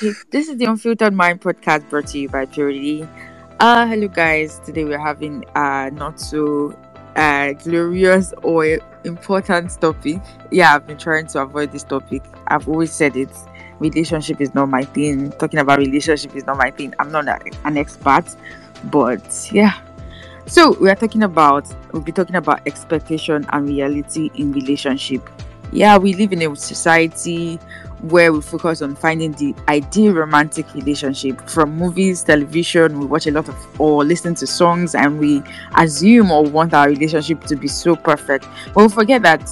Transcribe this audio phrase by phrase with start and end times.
[0.00, 3.08] This is the Unfiltered Mind podcast brought to you by Purity.
[3.58, 4.60] Uh, hello, guys.
[4.60, 6.78] Today we're having uh, not so
[7.16, 10.20] uh, glorious or important topic.
[10.52, 12.22] Yeah, I've been trying to avoid this topic.
[12.46, 13.30] I've always said it.
[13.80, 15.32] Relationship is not my thing.
[15.32, 16.94] Talking about relationship is not my thing.
[17.00, 18.26] I'm not a, an expert,
[18.84, 19.80] but yeah.
[20.46, 25.28] So we are talking about we'll be talking about expectation and reality in relationship.
[25.72, 27.58] Yeah, we live in a society
[28.02, 33.30] where we focus on finding the ideal romantic relationship from movies, television, we watch a
[33.30, 35.42] lot of or listen to songs and we
[35.76, 38.46] assume or want our relationship to be so perfect.
[38.74, 39.50] But we forget that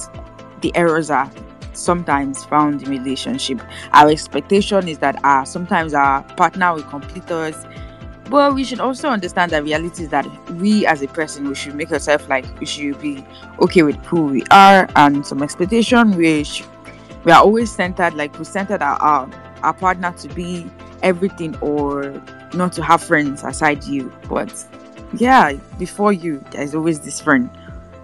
[0.61, 1.29] the errors are
[1.73, 3.61] sometimes found in relationship.
[3.91, 7.65] Our expectation is that our sometimes our partner will complete us.
[8.29, 10.25] But we should also understand that reality is that
[10.55, 13.25] we as a person we should make ourselves like we should be
[13.61, 16.63] okay with who we are and some expectation which
[17.27, 19.29] we are always centered like we centered our, our
[19.61, 20.65] our partner to be
[21.03, 24.11] everything or not to have friends aside you.
[24.29, 24.65] But
[25.13, 27.49] yeah before you there's always this friend.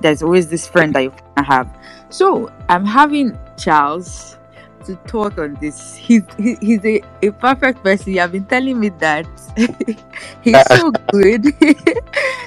[0.02, 1.73] There's always this friend that you have.
[2.09, 4.38] So i'm having charles
[4.85, 5.95] to talk on this.
[5.95, 8.11] He's he, he's a, a perfect person.
[8.11, 9.25] You have been telling me that.
[10.41, 11.45] He's so good.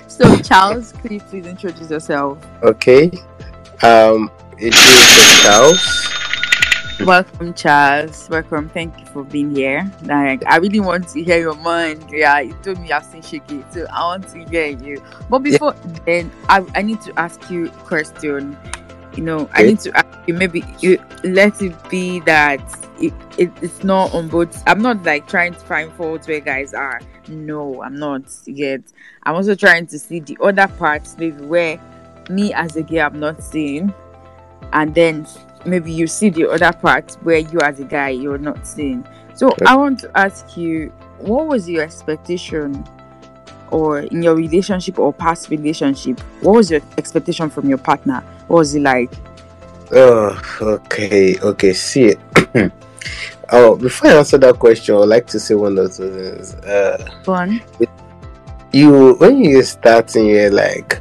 [0.08, 2.38] So charles could you please introduce yourself?
[2.62, 3.11] Okay.
[3.83, 6.16] Um, it is Charles.
[7.05, 8.27] Welcome, Charles.
[8.30, 8.70] Welcome.
[8.70, 9.91] Thank you for being here.
[10.05, 12.06] Like, I really want to hear your mind.
[12.11, 15.02] Yeah, you told me I've seen Shiki, so I want to hear you.
[15.28, 15.74] But before
[16.06, 18.56] then, I, I need to ask you a question.
[19.14, 20.33] You know, I need to ask you.
[20.33, 22.61] Maybe you let it be that
[22.98, 24.62] it, it, it's not on both.
[24.67, 27.02] I'm not like trying to find faults where guys are.
[27.28, 28.80] No, I'm not yet.
[29.24, 31.78] I'm also trying to see the other parts, maybe where
[32.30, 33.92] me as a girl I'm not seeing,
[34.72, 35.27] and then
[35.67, 39.06] maybe you see the other part where you as a guy you're not seeing.
[39.34, 39.64] So Okay.
[39.67, 42.84] I want to ask you, what was your expectation
[43.70, 46.20] or in your relationship or past relationship?
[46.41, 48.23] What was your expectation from your partner?
[48.48, 49.11] What was it like?
[49.92, 51.73] Oh, okay, okay.
[51.73, 52.17] See,
[53.51, 56.55] oh, before I answer that question, I would like to say one of the things.
[56.55, 57.61] Uh, Fun.
[58.73, 61.01] you when you starting, you're like,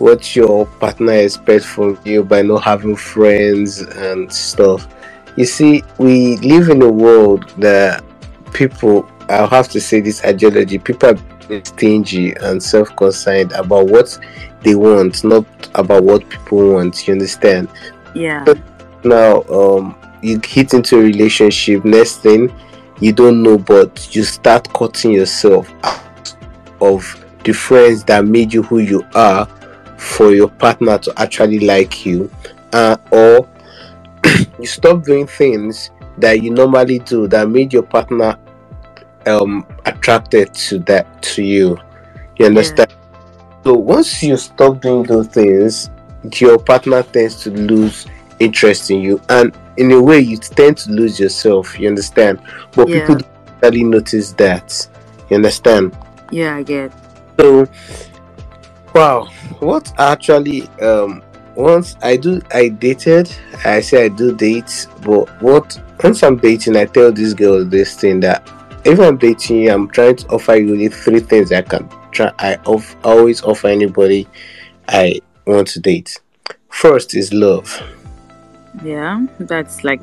[0.00, 4.88] what your partner expects from you by not having friends and stuff.
[5.36, 8.04] You see, we live in a world that
[8.52, 9.08] people.
[9.28, 10.78] I'll have to say this ideology.
[10.78, 14.18] People are stingy and self-concerned about what
[14.62, 15.46] they want, not
[15.76, 17.06] about what people want.
[17.06, 17.68] You understand?
[18.14, 18.42] Yeah.
[18.44, 18.58] But
[19.04, 22.52] now um you hit into a relationship next thing
[23.00, 26.34] you don't know but you start cutting yourself out
[26.80, 29.48] of the friends that made you who you are
[30.00, 32.30] for your partner to actually like you
[32.72, 33.46] uh, or
[34.58, 38.36] you stop doing things that you normally do that made your partner
[39.26, 41.76] um attracted to that to you.
[42.38, 42.92] You understand?
[43.62, 45.90] So once you stop doing those things
[46.34, 48.06] your partner tends to lose
[48.38, 52.40] interest in you and in a way you tend to lose yourself you understand?
[52.72, 53.00] But Yeah.
[53.00, 54.88] people don't really notice that.
[55.28, 55.94] You understand?
[56.30, 56.92] Yeah, I get.
[57.38, 57.66] so
[58.94, 59.24] wow
[59.60, 61.22] what actually um
[61.56, 63.30] once i do i dated
[63.64, 67.96] i say i do date but what once i'm dating i tell this girl this
[67.96, 68.48] thing that
[68.84, 72.32] if i'm dating you i'm trying to offer you the three things i can try
[72.38, 74.26] i off, always offer anybody
[74.88, 76.20] i want to date
[76.68, 77.80] first is love
[78.82, 80.00] Yeah, that's like.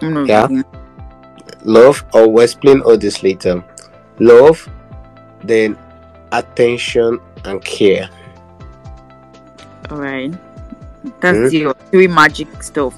[0.00, 0.46] one of the Yeah.
[0.46, 0.64] things.
[1.64, 3.62] love i will explain all this later
[4.18, 4.68] love
[5.44, 5.76] then
[6.32, 8.08] attention and care
[9.90, 10.32] All right.
[11.20, 11.52] That's Mhm.
[11.52, 12.94] your three magic stuff.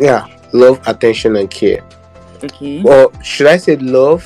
[0.00, 1.82] yeah love attention and care
[2.44, 2.82] Okay.
[2.84, 4.24] or should i say love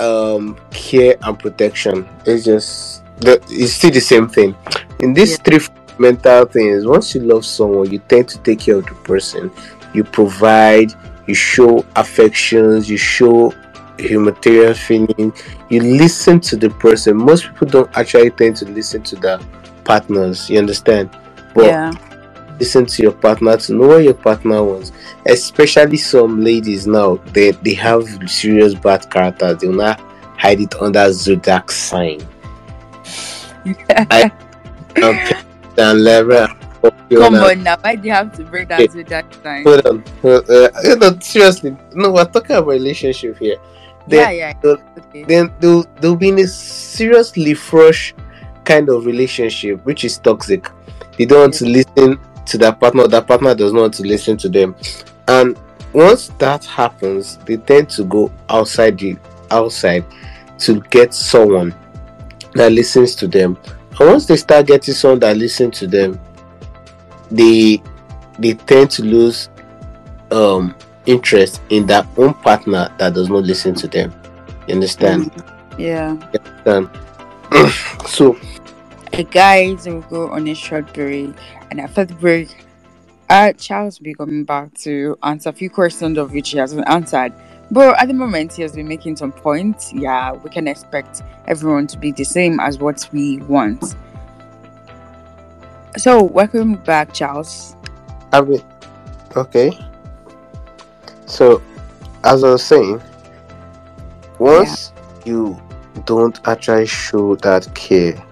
[0.00, 4.54] um care and protection it's just the, it's still the same thing
[5.00, 5.36] in these Yeah.
[5.44, 5.60] three
[5.98, 9.50] mental things once you love someone you tend to take care of the person
[9.94, 10.92] you provide
[11.26, 13.52] you show affections you show
[13.98, 15.32] humanitarian feeling
[15.68, 19.38] you listen to the person most people don't actually tend to listen to their
[19.84, 21.10] partners you understand
[21.54, 21.90] but yeah.
[22.60, 24.92] listen to your partner to know what your partner wants.
[25.26, 29.58] Especially some ladies now, they they have serious bad characters.
[29.58, 29.98] They will not
[30.36, 32.20] hide it under zodiac sign.
[33.90, 34.30] I-
[35.02, 35.20] And.
[37.10, 37.76] Come on now.
[37.80, 39.64] Why do you have to bring that to that time?
[39.64, 40.04] Hold on.
[40.22, 43.56] Hold- uh, you know, seriously, no, we're talking about relationship here.
[44.08, 44.52] Yeah, Then, yeah.
[44.62, 45.24] the- Okay.
[45.24, 48.14] then they'll, they'll be in a seriously fresh
[48.64, 50.68] kind of relationship, which is toxic.
[51.18, 54.36] They don't want to listen to their partner, their partner does not want to listen
[54.38, 54.74] to them.
[55.28, 55.58] And
[55.92, 59.16] once that happens, they tend to go outside the
[59.50, 60.04] outside
[60.58, 61.74] to get someone
[62.54, 63.56] that listens to them.
[63.98, 66.20] And once they start getting someone that listens to them,
[67.30, 67.82] they
[68.38, 69.48] they tend to lose
[70.30, 70.74] um
[71.06, 74.12] interest in their own partner that does not listen to them.
[74.66, 75.30] You understand?
[75.78, 76.16] Yeah.
[76.66, 76.90] Um,
[78.06, 78.36] so
[79.16, 81.34] Hey guys, we'll go on a short break,
[81.70, 82.66] and after the break,
[83.30, 86.86] uh, Charles will be coming back to answer a few questions of which he hasn't
[86.86, 87.32] answered.
[87.70, 89.90] But at the moment, he has been making some points.
[89.90, 93.96] Yeah, we can expect everyone to be the same as what we want.
[95.96, 97.74] So, welcome back, Charles.
[98.34, 98.62] I mean,
[99.34, 99.70] okay.
[101.26, 101.62] So,
[102.24, 103.02] as I was saying,
[104.38, 104.92] once
[105.24, 105.60] you
[106.04, 108.22] don't actually show that care,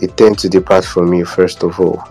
[0.00, 1.24] it tends to depart from you.
[1.24, 2.06] First of all,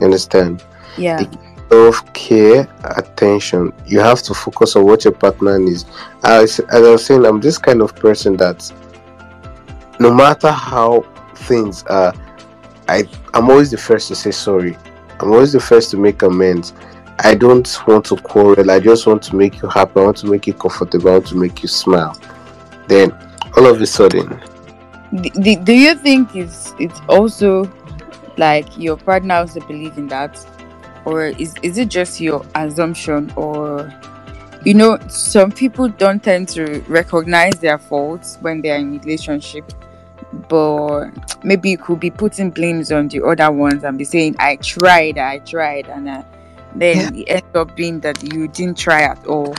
[0.00, 0.64] you understand?
[0.96, 1.22] Yeah,
[1.70, 3.72] Of care, attention.
[3.86, 5.84] You have to focus on what your partner needs.
[6.22, 8.72] As, as I was saying, I'm this kind of person that
[9.98, 11.00] no matter how
[11.34, 12.14] things are,
[12.88, 14.76] I I'm always the first to say sorry.
[15.20, 16.72] I'm always the first to make amends.
[17.20, 18.70] I don't want to quarrel.
[18.70, 20.00] I just want to make you happy.
[20.00, 21.08] I want to make you comfortable.
[21.08, 22.16] I want to make you smile.
[22.88, 23.16] Then
[23.56, 24.40] all of a sudden,
[25.14, 27.70] do, do, you think it's it's also
[28.36, 30.44] like your partner also believe in that
[31.04, 33.92] or is, is it just your assumption or
[34.64, 39.64] you know some people don't tend to recognize their faults when they are in relationship
[40.48, 41.10] but
[41.44, 45.16] maybe you could be putting blames on the other ones and be saying i tried
[45.16, 46.22] i tried and uh,
[46.80, 49.54] then it ends up being that you didn't try at all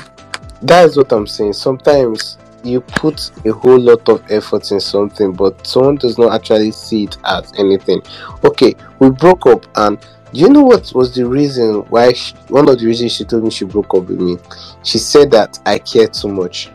[0.61, 1.53] that is what I'm saying.
[1.53, 6.71] Sometimes you put a whole lot of effort in something, but someone does not actually
[6.71, 8.01] see it as anything.
[8.43, 9.99] Okay, we broke up, and
[10.33, 12.13] do you know what was the reason why?
[12.13, 14.37] She, one of the reasons she told me she broke up with me.
[14.83, 16.69] She said that I care too much.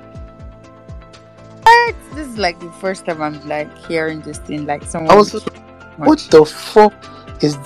[1.65, 1.95] What?
[2.15, 5.33] this is like the first time i'm like hearing this thing like someone I was
[5.97, 6.93] what the fuck
[7.43, 7.57] is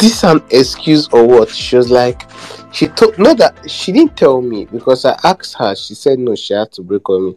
[0.00, 1.48] this an excuse or what?
[1.48, 2.26] She was like,
[2.72, 5.74] she told no that she didn't tell me because I asked her.
[5.74, 7.36] She said no, she had to break on me.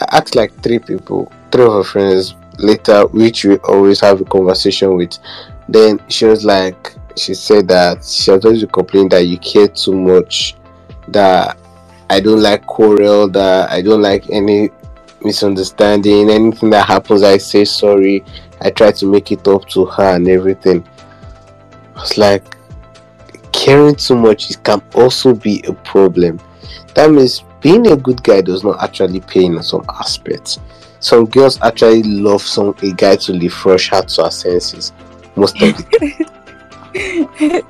[0.00, 4.24] I asked like three people, three of her friends later, which we always have a
[4.24, 5.18] conversation with.
[5.68, 9.94] Then she was like, she said that she has always complained that you care too
[9.94, 10.54] much,
[11.08, 11.58] that
[12.10, 14.70] I don't like quarrel, that I don't like any
[15.22, 18.24] misunderstanding, anything that happens, I say sorry.
[18.60, 20.86] I try to make it up to her and everything.
[21.98, 22.56] I was like,
[23.52, 26.38] caring too much can also be a problem.
[26.94, 30.60] That means being a good guy does not actually pay in some aspects.
[31.00, 34.92] Some girls actually love some a guy to refresh her to her senses.
[35.36, 37.64] Most of the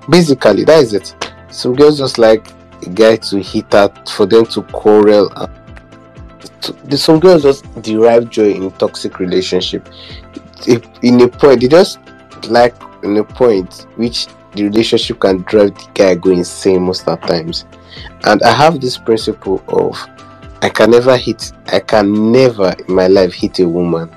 [0.10, 1.14] basically that is it.
[1.50, 2.46] Some girls just like
[2.86, 5.30] a guy to hit her for them to quarrel.
[6.62, 9.88] to- Some girls just derive joy in toxic relationship.
[10.66, 11.98] If- In a point, they just
[12.48, 17.20] like in a point which the relationship can drive the guy go insane most of
[17.20, 17.64] the times.
[18.24, 19.98] And I have this principle of
[20.62, 21.52] I can never hit.
[21.66, 24.10] I can never in my life hit a woman.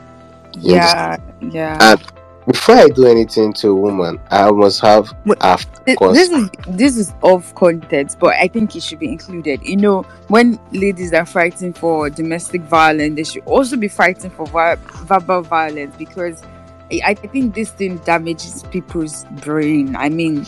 [0.54, 2.02] Yeah yeah And
[2.48, 6.30] Before I do anything to a woman, I must have Wait, a Th- cons- this
[6.30, 9.62] is this is off context, but I think it should be included.
[9.64, 14.46] You know, when ladies are fighting for domestic violence, they should also be fighting for
[14.48, 16.42] vi- verbal violence because
[16.90, 19.98] I, I think this thing damages people's brain.
[19.98, 20.46] I mean,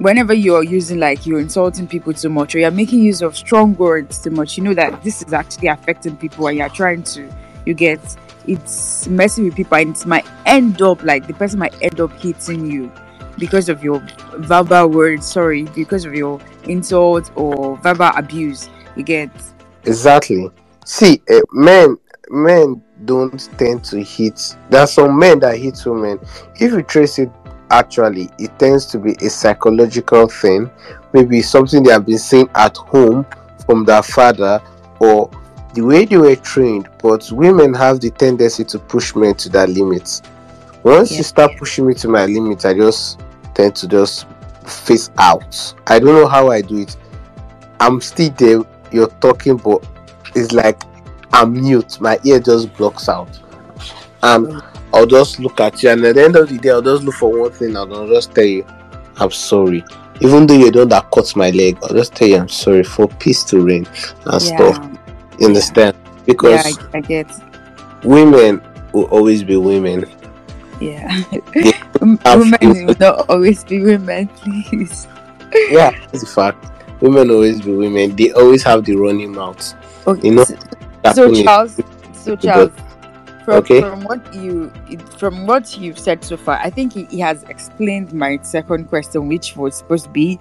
[0.00, 3.76] whenever you're using like you're insulting people too much or you're making use of strong
[3.76, 7.30] words too much, you know that this is actually affecting people and you're trying to
[7.66, 8.00] you get
[8.46, 12.12] it's messing with people and it might end up like the person might end up
[12.20, 12.92] hitting you
[13.38, 14.06] because of your
[14.36, 18.68] verbal words, sorry, because of your insult or verbal abuse.
[18.96, 19.30] You get
[19.84, 20.50] Exactly.
[20.84, 21.96] See, uh, men
[22.30, 24.56] men don't tend to hit.
[24.68, 26.18] There are some men that hit women.
[26.56, 27.30] If you trace it,
[27.70, 30.70] actually, it tends to be a psychological thing.
[31.12, 33.26] Maybe something they have been seeing at home
[33.66, 34.60] from their father,
[35.00, 35.30] or
[35.74, 36.88] the way they were trained.
[37.02, 40.22] But women have the tendency to push men to their limits.
[40.82, 41.18] Once Yeah.
[41.18, 43.20] you start pushing me to my limit, I just
[43.54, 44.26] tend to just
[44.64, 45.74] face out.
[45.86, 46.96] I don't know how I do it.
[47.80, 48.62] I'm still there.
[48.90, 49.84] You're talking, but
[50.34, 50.82] it's like
[51.32, 52.00] I'm mute.
[52.00, 53.28] My ear just blocks out.
[54.22, 54.64] And mm.
[54.92, 57.14] I'll just look at you, and at the end of the day, I'll just look
[57.14, 58.66] for one thing, and I'll just tell you,
[59.16, 59.84] I'm sorry.
[60.20, 62.82] Even though you're the one that cuts my leg, I'll just tell you I'm sorry
[62.82, 63.86] for peace to reign
[64.26, 64.76] and stuff.
[65.40, 65.96] You understand?
[66.26, 67.30] Because yeah, I, I get
[68.04, 68.60] women
[68.92, 70.04] will always be women.
[70.80, 71.22] yeah.
[71.54, 71.86] Yeah.
[72.00, 75.06] Women will not always be women, please.
[75.70, 76.64] yeah, it's a fact.
[77.02, 78.16] Women always be women.
[78.16, 79.74] They always have the running mouth.
[80.06, 80.20] Okay.
[80.20, 80.56] Oh, you know, so,
[81.12, 81.80] so Charles,
[82.14, 82.72] so Charles,
[83.44, 83.80] from, Okay.
[83.80, 84.72] from what you
[85.18, 89.28] from what you've said so far, I think he, he has explained my second question,
[89.28, 90.38] which was supposed to be,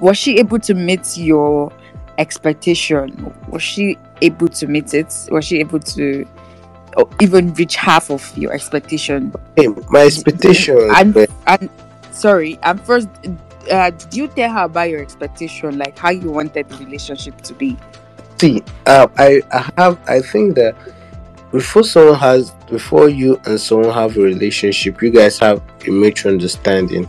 [0.00, 1.72] was she able to meet your
[2.18, 3.32] expectation?
[3.48, 5.28] Was she able to meet it?
[5.30, 6.26] Was she able to
[6.96, 9.32] or even reach half of your expectation?
[9.56, 10.78] Hey, my expectation.
[10.94, 11.70] And and
[12.10, 13.08] sorry, and first,
[13.70, 17.54] uh, did you tell her about your expectation, like how you wanted the relationship to
[17.54, 17.76] be?
[18.44, 19.98] see, uh, I, I have.
[20.08, 20.74] I think that
[21.50, 26.32] before someone has, before you and someone have a relationship, you guys have a mutual
[26.32, 27.08] understanding.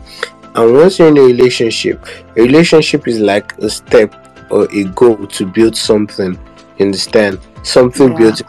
[0.55, 2.05] And once you're in a relationship,
[2.37, 4.15] a relationship is like a step
[4.49, 6.39] or a goal to build something.
[6.77, 7.39] You understand?
[7.63, 8.17] Something Yeah.
[8.17, 8.41] built.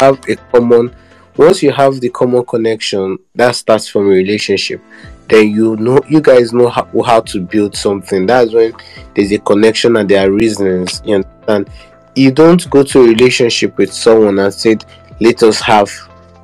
[0.00, 0.94] Have a common.
[1.36, 4.80] Once you have the common connection, that starts from a relationship.
[5.28, 8.26] Then you know, you guys know how, how to build something.
[8.26, 8.72] That's when
[9.14, 11.00] there's a connection and there are reasons.
[11.04, 11.70] You understand?
[12.14, 14.84] You don't go to a relationship with someone and said,
[15.20, 15.90] "Let us have."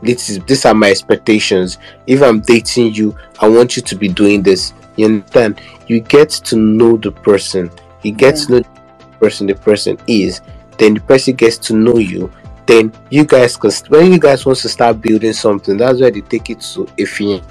[0.03, 1.77] This is these are my expectations.
[2.07, 4.73] If I'm dating you, I want you to be doing this.
[4.97, 5.61] You understand?
[5.87, 7.71] You get to know the person.
[8.03, 8.45] You get Yeah.
[8.47, 10.41] to know the person the person is.
[10.81, 12.33] Then the person gets to know you.
[12.67, 16.23] Then you guys, cause when you guys want to start building something, that's where they
[16.23, 17.43] take it to a fin-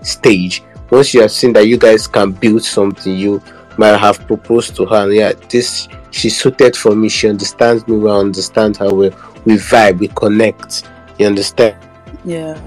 [0.00, 0.62] stage.
[0.90, 3.42] Once you have seen that you guys can build something, you
[3.76, 5.04] might have proposed to her.
[5.04, 7.08] and Yeah, this she suited for me.
[7.08, 8.20] She understands me well.
[8.20, 9.10] Understand her well.
[9.44, 9.98] We vibe.
[9.98, 10.88] We connect.
[11.18, 11.76] You understand?
[12.24, 12.58] Yeah.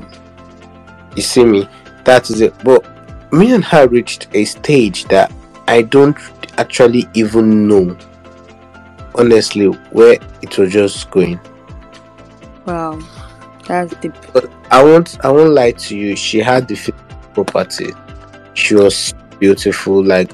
[1.15, 1.67] You see me?
[2.03, 2.53] That is it.
[2.63, 2.85] But
[3.33, 5.31] me and her reached a stage that
[5.67, 6.17] I don't
[6.57, 7.97] actually even know,
[9.17, 11.39] honestly, where it was just going.
[12.65, 12.99] Wow.
[13.67, 16.15] That's the But I won't, I won't lie to you.
[16.15, 16.93] She had the
[17.33, 17.91] property.
[18.53, 20.03] She was beautiful.
[20.03, 20.31] Like,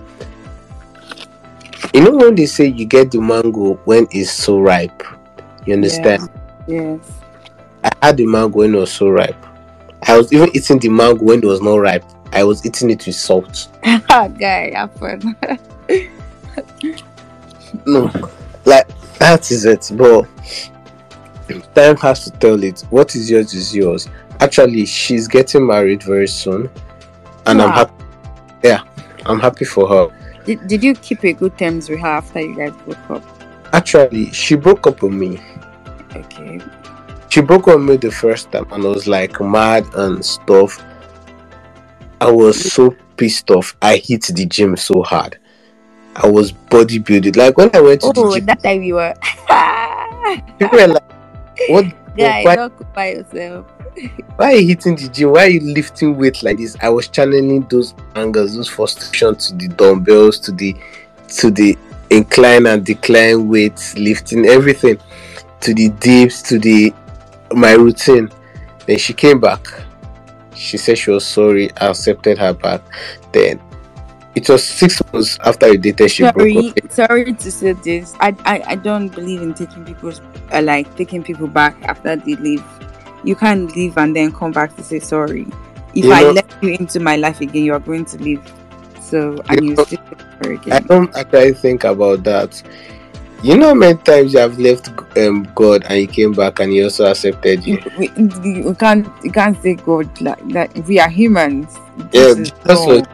[1.94, 5.04] you know, when they say you get the mango when it's so ripe,
[5.66, 6.30] you understand?
[6.68, 7.00] yes.
[7.84, 9.36] I had the mango when it was so ripe.
[10.08, 12.06] I was even eating the mango when it was not ripe.
[12.34, 13.68] I was eating it with salt.
[13.84, 15.36] Guy, fun.
[17.86, 18.12] No,
[18.66, 18.88] like
[19.20, 19.92] that is it.
[19.96, 20.28] But
[21.76, 22.82] time has to tell it.
[22.90, 24.08] What is yours is yours.
[24.40, 26.70] Actually, she's getting married very soon,
[27.46, 27.74] and I'm ah.
[27.74, 27.94] happy.
[28.64, 28.84] Yeah,
[29.26, 30.44] I'm happy for her.
[30.46, 33.24] did, did you keep a good terms with her after you guys broke up?
[33.74, 35.40] Actually, she broke up with me.
[36.16, 36.60] Okay.
[37.30, 40.84] She broke up with me the first time, and I was like mad and stuff.
[42.20, 43.76] I was so pissed off.
[43.82, 45.40] I hit the gym so hard.
[46.16, 47.36] I was bodybuilding.
[47.38, 49.14] Like when I went to Oh, the gym, that time you were.
[50.60, 51.12] people were like,
[51.70, 51.86] "What?
[52.18, 53.66] Guy, why, don't occupy yourself.
[54.36, 55.32] why are you hitting the gym?
[55.32, 59.56] Why are you lifting weight like this?" I was channeling those angers, those frustration to
[59.56, 60.76] the dumbbells, to the
[61.30, 61.78] to the
[62.10, 65.00] incline and decline weights, lifting everything,
[65.62, 66.94] to the dips, to the
[67.54, 68.30] my routine.
[68.86, 69.66] Then she came back.
[70.56, 71.72] She said she was sorry.
[71.78, 72.82] I accepted her back.
[73.32, 73.60] Then
[74.36, 76.10] it was six months after we dated.
[76.12, 78.14] She sorry, sorry to say this.
[78.20, 80.22] I, I, I don't believe in taking people's
[80.54, 82.64] uh, like taking people back after they leave.
[83.24, 85.48] You can't leave and then come back to say sorry.
[85.94, 88.42] If You I know- let you into my life again, you are going to leave.
[89.02, 90.00] So and You you know- still
[90.42, 92.62] sorry I don't actually think about that.
[93.44, 96.84] You know, many times you have left um, God and He came back and He
[96.84, 97.80] also accepted you.
[97.98, 100.74] we, we, we can't you can't say God like that.
[100.88, 101.76] We are humans.
[102.14, 103.08] Yeah, This was-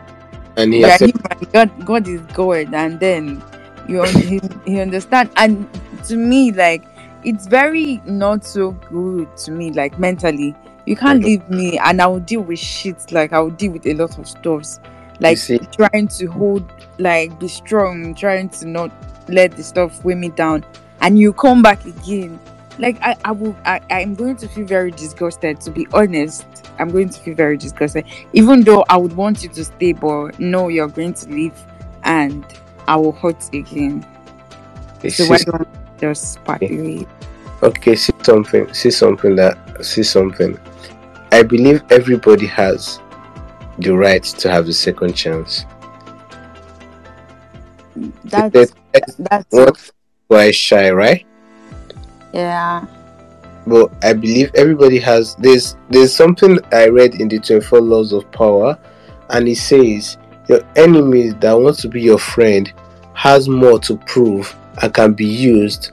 [0.57, 1.13] and He are accepted.
[1.53, 3.43] God, God is God, and then
[3.87, 5.31] you he, he understand.
[5.37, 5.67] And
[6.05, 6.83] to me, like
[7.23, 10.55] it's very not so good to me, like mentally.
[10.85, 13.11] You can't leave me, and I will deal with shit.
[13.11, 14.65] Like I will deal with a lot of stuff.
[15.19, 15.41] Like
[15.73, 18.91] trying to hold, like be strong, trying to not
[19.29, 20.65] let the stuff weigh me down,
[21.01, 22.39] and you come back again.
[22.79, 25.60] Like I, I will, I, I'm going to feel very disgusted.
[25.62, 26.46] To be honest,
[26.79, 30.39] I'm going to feel very disgusted even though I would want you to stay, but
[30.39, 31.53] no, you're going to leave
[32.03, 32.46] and
[32.88, 34.05] I will hurt again.
[35.10, 35.67] So why don't
[36.00, 36.62] just part?
[37.63, 38.74] Okay, see something.
[38.74, 39.84] See something that.
[39.84, 40.60] See something.
[41.31, 43.00] I believe everybody has
[43.79, 45.65] the right to have a second chance.
[48.25, 49.15] That's That's
[49.50, 49.91] that's
[50.27, 51.25] why shy, right?
[52.34, 52.86] Yeah.
[53.65, 58.29] But I believe everybody has there's there's something I read in the 24 laws of
[58.31, 58.77] power
[59.29, 60.17] and it says
[60.48, 62.72] your enemy that wants to be your friend
[63.13, 65.91] has more to prove and can be used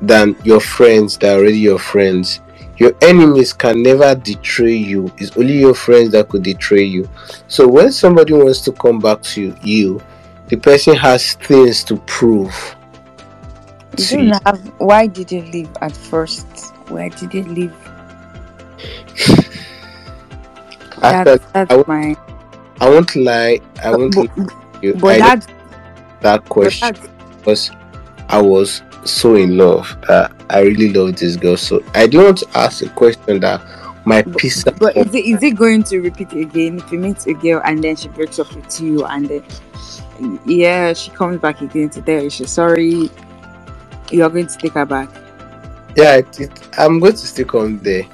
[0.00, 2.40] than your friends that are already your friends.
[2.76, 5.12] Your enemies can never betray you.
[5.18, 7.08] It's only your friends that could betray you.
[7.48, 10.02] So when somebody wants to come back to you,
[10.48, 12.76] the person has things to prove.
[13.98, 14.72] You to don't have.
[14.78, 16.46] Why did you leave at first?
[16.88, 17.74] Why did you leave?
[21.02, 22.16] After, That's I won't- my.
[22.80, 23.60] I won't lie.
[23.82, 24.46] I won't But, lie
[24.82, 24.94] you.
[24.94, 25.46] but I that's,
[26.20, 27.08] that question that's
[27.38, 27.70] because
[28.28, 31.56] I was so in love that I really love this girl.
[31.56, 33.60] So I do not want to ask a question that
[34.04, 37.24] my piece of But is it is it going to repeat again if you meet
[37.26, 39.44] a girl and then she breaks up with you and then
[40.44, 43.10] yeah she comes back again to tell you she's sorry
[44.12, 45.08] you're going to take her back.
[45.96, 46.16] yeah.
[46.16, 48.04] It, it, I'm going to stick on there.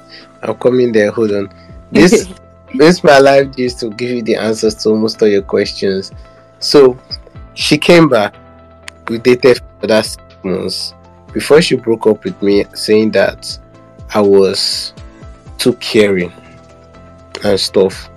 [0.41, 1.11] I'm coming there.
[1.11, 1.53] Hold on.
[1.91, 2.29] This
[2.75, 6.11] this my life used to give you the answers to most of your questions.
[6.59, 6.97] So
[7.53, 8.35] she came back.
[9.07, 10.93] We dated for that six months
[11.33, 13.57] before she broke up with me, saying that
[14.13, 14.93] I was
[15.57, 16.31] too caring
[17.43, 18.09] and stuff.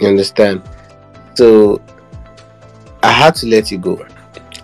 [0.00, 0.62] You understand?
[1.34, 1.80] So
[3.02, 4.04] I had to let it go.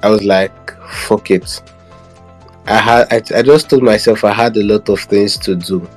[0.02, 0.50] I was like,
[0.92, 1.62] fuck it.
[2.66, 5.88] I had I, I just told myself I had a lot of things to do.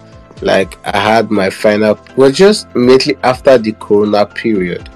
[0.41, 4.87] Like I had my final well just immediately after the corona period.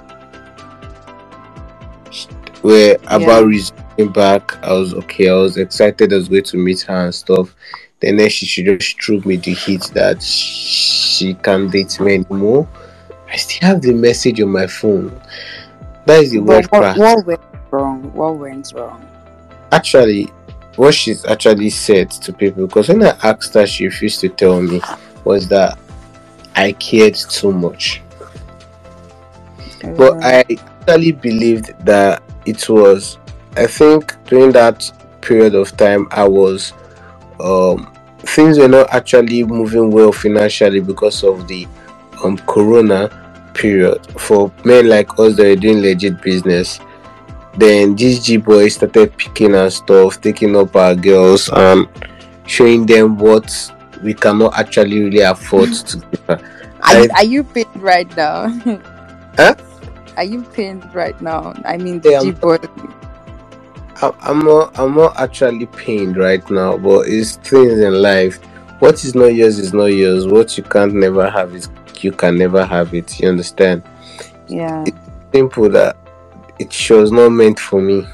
[2.62, 6.82] Where about resuming back, I was okay, I was excited I was going to meet
[6.82, 7.54] her and stuff.
[8.00, 12.68] Then then she, she just threw me the hit that she can't date me anymore.
[13.28, 15.20] I still have the message on my phone.
[16.06, 17.40] That is the But word what, what went
[17.70, 18.12] wrong?
[18.12, 19.09] What went wrong?
[19.72, 20.26] Actually
[20.76, 24.60] what she's actually said to people because when i asked her she refused to tell
[24.60, 24.80] me
[25.24, 25.78] was that
[26.56, 28.02] i cared too much.
[29.96, 33.18] But i actually believed that it was
[33.56, 36.72] i think during that period of time i was
[37.40, 41.66] um things were not actually moving well financially because of the
[42.22, 43.08] um corona
[43.54, 44.06] period.
[44.18, 46.80] For men like us that are doing legit business
[47.56, 51.88] then this G boy started picking and stuff, taking up our girls and
[52.46, 53.50] showing them what
[54.02, 56.40] we cannot actually really afford to give her.
[56.82, 58.48] are, are you paid right now?
[59.36, 59.54] Huh?
[60.16, 61.54] Are you paid right now?
[61.64, 62.58] I mean, Yeah, G boy.
[64.02, 68.38] I- I'm not I'm not actually pained right now, but it's things in life.
[68.80, 70.26] What is not yours is not yours.
[70.26, 71.68] What you can't never have is
[72.00, 73.20] you can never have it.
[73.20, 73.82] You understand?
[74.48, 74.84] Yeah.
[75.32, 75.96] Simple that
[76.60, 78.06] it was not meant for me.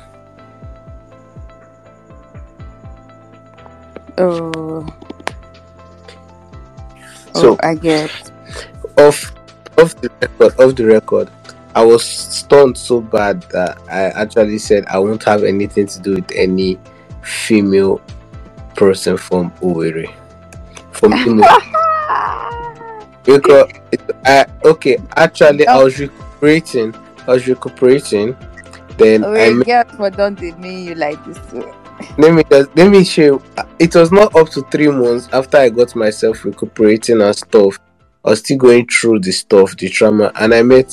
[4.18, 4.87] Oh.
[7.35, 8.11] So- oh, I get.
[8.98, 9.32] off
[9.78, 11.30] off the record off the record
[11.74, 16.14] i was stunned so bad that i actually said i won't have anything to do
[16.14, 16.78] with any
[17.22, 18.00] female
[18.74, 20.12] person from Owerri.
[20.92, 21.42] from Imo.
[23.24, 26.94] because it, I, okay actually i was recuperating
[27.26, 28.36] i was recuperating
[28.98, 31.38] then Oh, i wait, met, girls, but don't they mean you like this?
[31.50, 31.72] too?
[32.18, 33.42] let me just let me show you.
[33.78, 37.78] It was not up to three months after i got myself recuperating and stuff.
[38.24, 40.92] I was still going through the stuff the trauma and i met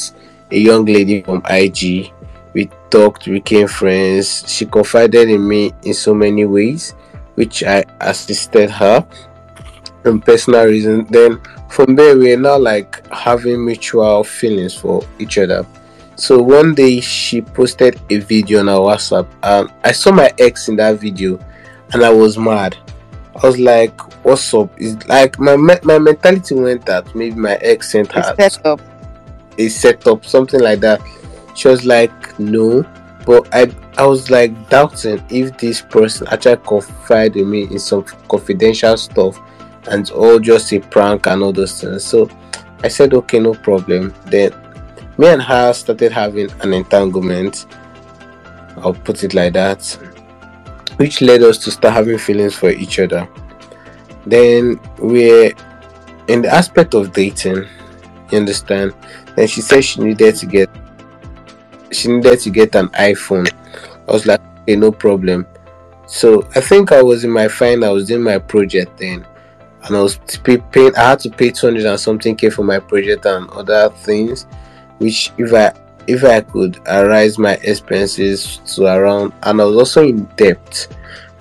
[0.52, 2.12] a young lady from ig
[2.54, 4.44] we talked we became friends.
[4.48, 6.94] She confided in me in so many ways
[7.36, 9.06] which i assisted her
[10.06, 11.10] in personal reasons.
[11.10, 15.66] Then from there we're now like having mutual feelings for each other
[16.16, 20.68] so one day she posted a video on her WhatsApp and I saw my ex
[20.70, 21.40] in that video
[21.94, 22.78] and I was mad.
[23.42, 24.70] I was like, what's up?
[24.78, 28.66] It's like my me- my mentality went that maybe my ex sent her It's set
[28.66, 28.80] up.
[29.58, 31.02] a setup, something like that.
[31.56, 32.84] She was like, no.
[33.26, 38.04] But I I was like doubting if this person actually confided in me in some
[38.04, 39.40] confidential stuff
[39.90, 42.04] and all just a prank and all those things.
[42.04, 42.30] So
[42.84, 44.14] I said okay, no problem.
[44.26, 44.52] Then
[45.18, 47.66] me and her started having an entanglement.
[48.78, 49.84] I'll put it like that.
[50.98, 53.28] Which led us to start having feelings for each other.
[54.26, 55.54] Then we're
[56.28, 57.68] in the aspect of dating,
[58.32, 58.94] you understand?
[59.36, 60.70] Then she said she needed to get
[61.92, 63.52] she needed to get an iPhone.
[64.08, 65.46] I was like, okay, no problem.
[66.08, 69.26] So I think I was in my final, I was doing my project then,
[69.84, 70.96] and I was pay- paying.
[70.96, 74.48] I had to pay two hundred and something k for my project and other things,
[75.04, 75.74] which if I
[76.08, 80.88] if I could arise my expenses to around, and I was also in debt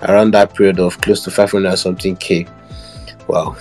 [0.03, 2.45] around that period of close to five hundred and something k.
[3.27, 3.55] Wow,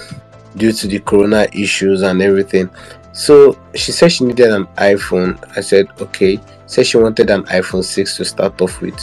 [0.56, 2.68] due to the corona issues and everything.
[3.12, 5.38] So she said she needed an iPhone.
[5.56, 6.40] I said okay.
[6.66, 8.96] Said she wanted an iPhone 6 to start off with.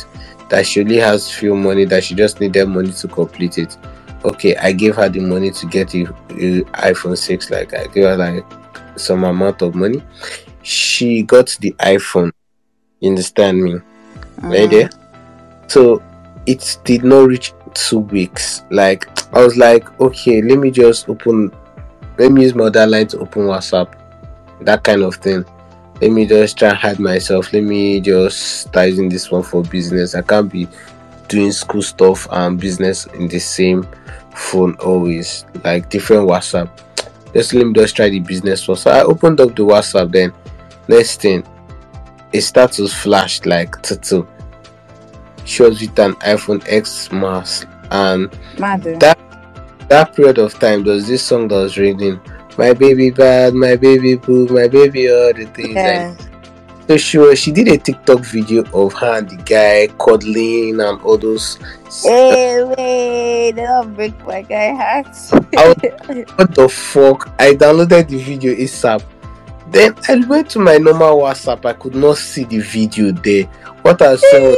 [0.50, 1.86] That she only has few money.
[1.86, 3.78] That she just needed money to complete it.
[4.26, 6.06] Okay, I gave her the money to get a
[6.90, 7.52] iPhone 6.
[7.52, 8.46] Like I gave her like
[8.96, 10.02] some amount of money.
[10.70, 12.32] She got the iPhone.
[13.00, 13.80] You understand me?
[14.40, 14.52] Mhm.
[14.52, 14.90] Right there.
[15.66, 16.00] So
[16.46, 18.62] it did not reach two weeks.
[18.70, 21.52] Like I was like, okay, let me just open
[22.20, 23.96] let me use my other line to open WhatsApp.
[24.62, 25.44] That kind of thing.
[26.02, 27.52] Let me just try and hide myself.
[27.52, 30.14] Let me just start using this one for business.
[30.14, 30.68] I can't be
[31.30, 33.88] doing school stuff and business in the same
[34.36, 35.46] phone always.
[35.64, 36.70] Like different WhatsApp.
[37.34, 38.78] Just let me just try the business one.
[38.78, 40.32] So I opened up the WhatsApp then.
[40.90, 41.44] Next thing,
[42.34, 44.26] a status flashed like tutu.
[45.46, 48.84] She was with an iPhone X Max and Mad.
[49.00, 49.20] That-
[49.90, 52.20] that period of time there was this song that was reading
[52.60, 56.12] my baby bad my baby boo my baby all the things yeah.
[56.12, 56.30] and
[56.88, 61.02] so she was she did a tiktok video of her and the guy cuddling and
[61.02, 61.58] all those
[62.04, 65.08] Hey, wait, don't break my guy heart.
[66.38, 69.02] what the fuck i downloaded the video asap
[69.72, 73.46] then i went to my normal whatsapp i could not see the video there
[73.84, 74.56] what i saw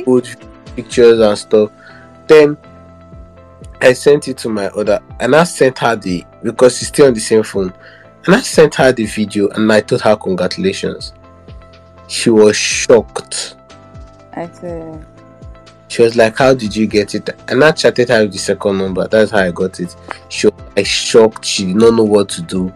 [0.06, 0.26] old
[0.76, 1.70] pictures and stuff.
[2.26, 2.56] Then
[3.80, 7.14] I sent it to my other, and I sent her the because she's still on
[7.14, 7.72] the same phone,
[8.26, 11.12] and I sent her the video, and I told her congratulations.
[12.08, 13.56] She was shocked.
[14.32, 15.04] I said,
[15.88, 18.78] She was like, "How did you get it?" And I chatted her with the second
[18.78, 19.06] number.
[19.08, 19.94] That's how I got it.
[20.28, 21.44] She was like shocked.
[21.44, 22.72] She did not know what to do.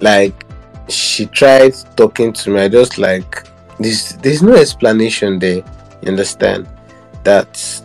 [0.00, 0.44] Like
[0.88, 2.60] she tried talking to me.
[2.62, 3.46] I just like
[3.78, 4.12] this.
[4.22, 5.62] There's no explanation there.
[6.02, 6.66] You understand?
[7.24, 7.82] That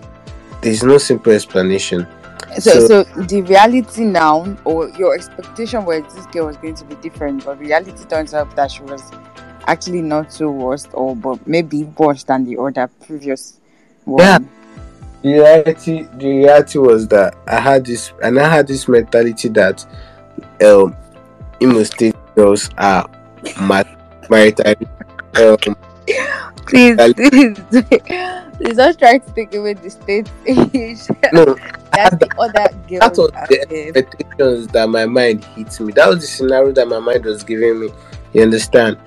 [0.62, 2.08] there's no simple explanation.
[2.60, 6.86] so, So- so, the reality now, or your expectation was this girl was going to
[6.86, 9.02] be different, but reality turns out that she was
[9.68, 13.60] actually not so worst, or but maybe worse than the other previous
[14.06, 14.20] one.
[14.22, 14.40] Yeah.
[15.24, 19.86] The reality, the reality was that I had this, and I had this mentality that
[20.66, 20.96] um,
[21.64, 23.10] Imo State girls are
[23.62, 23.86] my
[24.30, 24.74] marital.
[25.36, 25.76] Um,
[26.66, 27.60] Please, please,
[28.58, 30.30] please don't try to take away the state
[31.34, 31.46] no,
[31.92, 33.00] That's the other girl.
[33.00, 35.92] that was the expectations that my mind hit me.
[35.94, 37.90] That was the scenario that my mind was giving me.
[38.34, 38.98] You understand?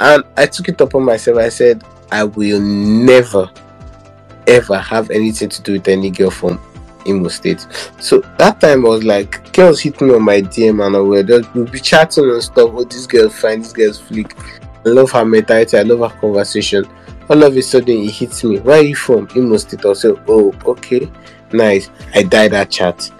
[0.00, 1.38] And I took it upon myself.
[1.38, 3.48] I said, I will never,
[4.46, 6.60] ever have anything to do with any girl from
[7.06, 7.66] Imo State.
[7.98, 11.22] So that time I was like, girls hit me on my DM and I will
[11.22, 12.70] just we'll be chatting and stuff.
[12.72, 14.34] Oh, this girl fine, this girl's flick.
[14.84, 16.84] I love her mentality, I love her conversation.
[17.28, 18.58] All of a sudden it hits me.
[18.58, 19.28] Where are you from?
[19.36, 19.84] Imo State.
[19.86, 21.10] I say, oh, okay,
[21.52, 21.90] nice.
[22.14, 23.10] I died that chat.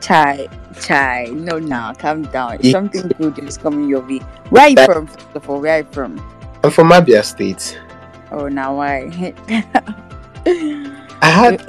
[0.00, 0.48] Chai,
[0.80, 1.26] chai.
[1.32, 2.58] No, now calm down.
[2.60, 2.72] Yeah.
[2.72, 4.18] Something good is coming your way.
[4.50, 5.06] Where are you That- from?
[5.06, 6.18] First of all, where are you from?
[6.64, 7.78] I'm from Abia State.
[8.32, 9.10] Oh, now why?
[10.46, 11.60] I had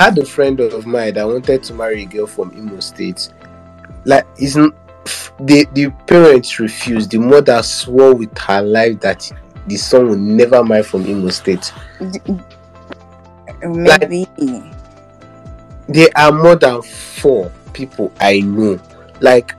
[0.00, 3.28] I had a friend of mine that wanted to marry a girl from Imo State.
[4.06, 4.74] Like, isn't
[5.40, 7.10] the the parents refused.
[7.10, 9.30] The mother swore with her life that
[9.66, 11.74] the son would never marry from Imo State.
[13.62, 14.26] Maybe.
[15.86, 18.80] There are more than four people I know.
[19.20, 19.54] Like,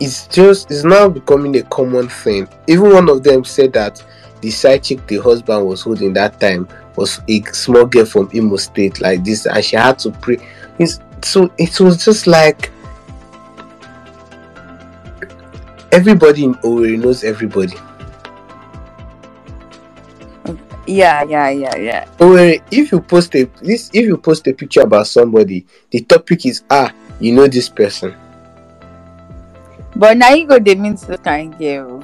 [0.00, 2.48] it's just it's now becoming a common thing.
[2.68, 4.02] Even one of them said that
[4.40, 6.66] the side chick the husband was holding that time
[6.98, 10.36] was a small girl from Imo State, like this, and she had to pray.
[10.78, 12.72] It's, so it was just like
[15.92, 17.76] everybody in Owerri knows everybody.
[20.86, 22.04] Yeah, yeah, yeah, yeah.
[22.18, 26.46] Owerri, if you post a this, if you post a picture about somebody, the topic
[26.46, 28.16] is ah, you know this person.
[29.94, 32.02] But now you go, they mean so kind girl.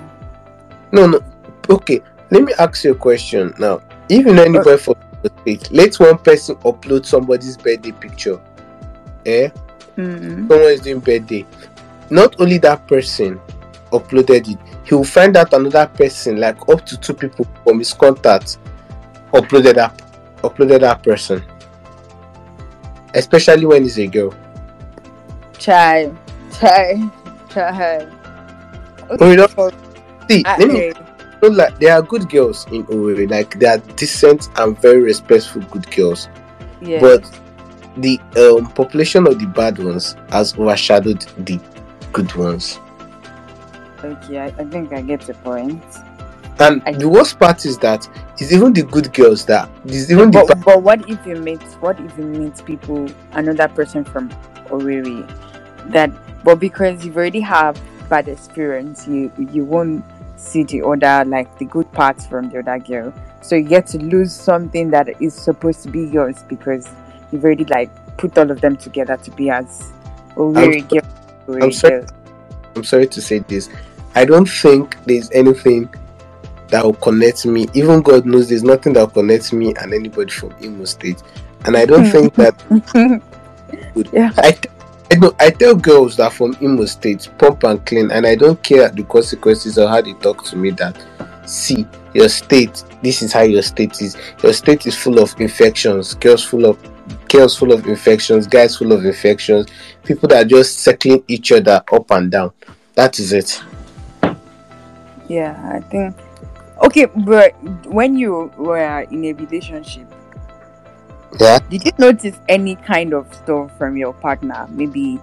[0.93, 1.21] No, no.
[1.69, 3.81] Okay, let me ask you a question now.
[4.11, 8.39] Know anybody from the let one person upload somebody's birthday picture.
[9.25, 9.49] Eh?
[9.97, 10.49] Mm.
[10.49, 11.47] Someone is doing birthday.
[12.11, 13.41] Not only that person
[13.91, 17.95] uploaded it, he will find out another person, like up to two people from his
[17.95, 18.59] contact,
[19.33, 19.99] uploaded that
[20.43, 21.43] uploaded that person.
[23.15, 24.35] Especially when it's a girl.
[25.59, 26.13] Chai,
[26.59, 27.09] chai,
[27.49, 28.07] chai.
[29.21, 29.71] Oh, you know-
[30.29, 30.93] See, let me
[31.53, 35.91] like there are good girls in Owerri, like they are decent and very respectful good
[35.91, 36.29] girls.
[36.81, 37.01] yeah.
[37.01, 37.41] but
[37.99, 41.61] the um, population of the bad ones has overshadowed the
[42.13, 42.79] good ones.
[44.03, 45.83] okay, I, I think I get the point.
[46.61, 50.31] And I- the worst part is that it's even the good girls that it's even
[50.31, 54.05] the But, bad, but what if you meet what if you meet people another person
[54.05, 54.29] from
[54.67, 55.27] Owerri
[55.91, 56.11] that
[56.45, 60.05] but because you've already have bad experience you you won't
[60.45, 63.99] see the other like the good parts from the other girl so you get to
[63.99, 66.89] lose something that is supposed to be yours because
[67.31, 69.93] you've already like put all of them together to be as
[70.37, 71.03] Owerri girl
[71.47, 72.01] Owerri I'm sorry.
[72.01, 72.09] girl.
[72.77, 73.69] I'm sorry to say this.
[74.15, 75.93] I don't think there's anything
[76.69, 77.69] that will connect me.
[77.75, 81.23] Even God knows there's nothing that will connect me and anybody from Imo State.
[81.65, 82.11] And I don't hmm.
[82.11, 83.23] think that
[83.95, 84.09] would.
[84.13, 84.33] Yeah.
[84.37, 84.57] I,
[85.15, 88.89] I I tell girls that from Imo State, pump and clean, and I don't care
[88.89, 90.71] the consequences or how they talk to me.
[90.71, 91.01] That
[91.49, 94.17] see your state, this is how your state is.
[94.43, 96.79] Your state is full of infections, girls full of
[97.29, 99.69] girls full of infections, guys full of infections,
[100.05, 102.53] people that are just circling each other up and down.
[102.95, 103.63] That is it.
[105.29, 106.17] Yeah, I think.
[106.83, 107.53] Okay, but
[107.87, 110.13] when you were in a relationship,
[111.41, 111.59] Yeah.
[111.71, 114.67] did you notice any kind of stuff from your partner?
[114.71, 115.21] Maybe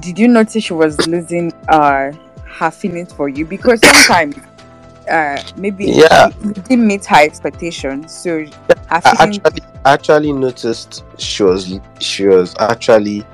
[0.00, 2.12] did you notice she was losing uh
[2.46, 3.44] her feelings for you?
[3.46, 4.36] Because sometimes
[5.10, 6.28] uh maybe Yeah.
[6.44, 12.54] you didn't meet her expectations, so her I actually actually noticed she was she was
[12.58, 13.24] actually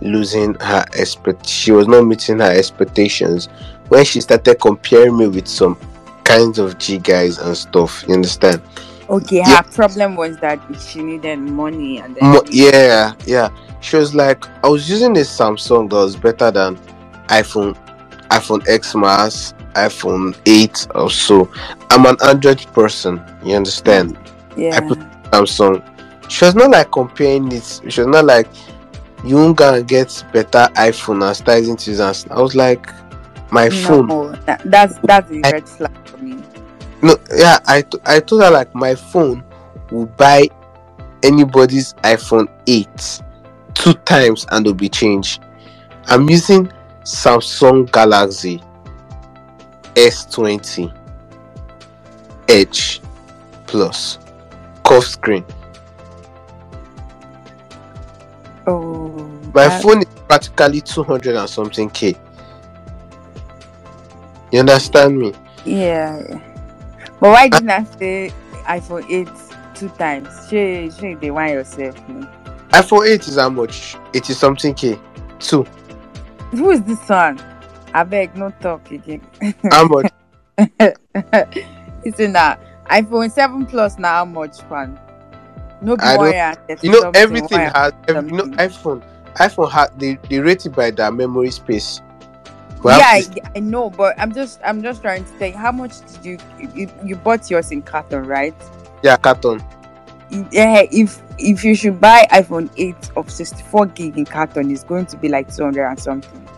[0.00, 3.48] losing her expect she was not meeting her expectations
[3.88, 5.78] when she started comparing me with some
[6.24, 8.04] kinds of G guys and stuff.
[8.08, 8.60] You understand?
[9.12, 9.56] Okay, Yeah.
[9.58, 13.48] her problem was that she needed money and then Mo- yeah, yeah.
[13.80, 16.76] She was like, I was using a Samsung that was better than
[17.28, 17.76] iPhone,
[18.30, 21.50] iPhone X Max, iPhone 8 or so.
[21.90, 23.20] I'm an Android person.
[23.44, 24.16] You understand?
[24.56, 24.76] yeah.
[24.76, 24.98] I put
[25.30, 25.82] Samsung.
[26.28, 27.80] She was not like comparing it.
[27.88, 28.48] She was not like
[29.24, 31.98] you won't go and get better iPhone and start using it.
[31.98, 32.86] and I was like,
[33.50, 34.06] my phone.
[34.06, 36.42] No, that, that's that's a red flag for me.
[37.02, 39.42] No, yeah, I I told her like my phone
[39.90, 40.48] will buy
[41.22, 43.22] anybody's iPhone 8
[43.74, 45.42] two times and it'll be changed.
[46.06, 46.70] I'm using
[47.02, 48.62] Samsung Galaxy
[49.94, 50.92] S20
[52.48, 53.00] Edge
[53.66, 54.18] Plus
[54.84, 55.44] curved screen.
[58.66, 59.08] Oh,
[59.54, 62.14] My that- phone is practically 200 and something K.
[64.52, 65.32] You understand me?
[65.64, 66.22] Yeah.
[67.22, 68.32] But why didn't I say
[68.64, 69.28] iPhone 8
[69.76, 70.28] two times?
[70.50, 71.96] She, she, they want yourself.
[72.08, 72.28] man.
[72.70, 73.96] iPhone 8 is how much?
[74.12, 74.98] It is something K.
[75.38, 75.62] Two.
[76.50, 77.40] Who is this one?
[77.94, 79.20] I beg, no talk again.
[79.70, 80.10] How much?
[80.58, 84.98] it's in that iPhone 7 Plus now, how much fun?
[85.80, 86.32] No I more don't-
[86.66, 89.00] than 30 you know everything has every, you know iphone
[89.36, 92.00] iphone has they, they rate it by their memory space
[92.82, 95.70] We have yeah, I, I know, but I'm just I'm just trying to say how
[95.70, 96.38] much did you
[96.74, 98.54] you, you bought yours in carton, right?
[99.02, 99.62] yeah carton.
[100.50, 105.06] Yeah if if you should buy iphone 8 of 64 gig in carton it's going
[105.06, 106.48] to be like 200 and something.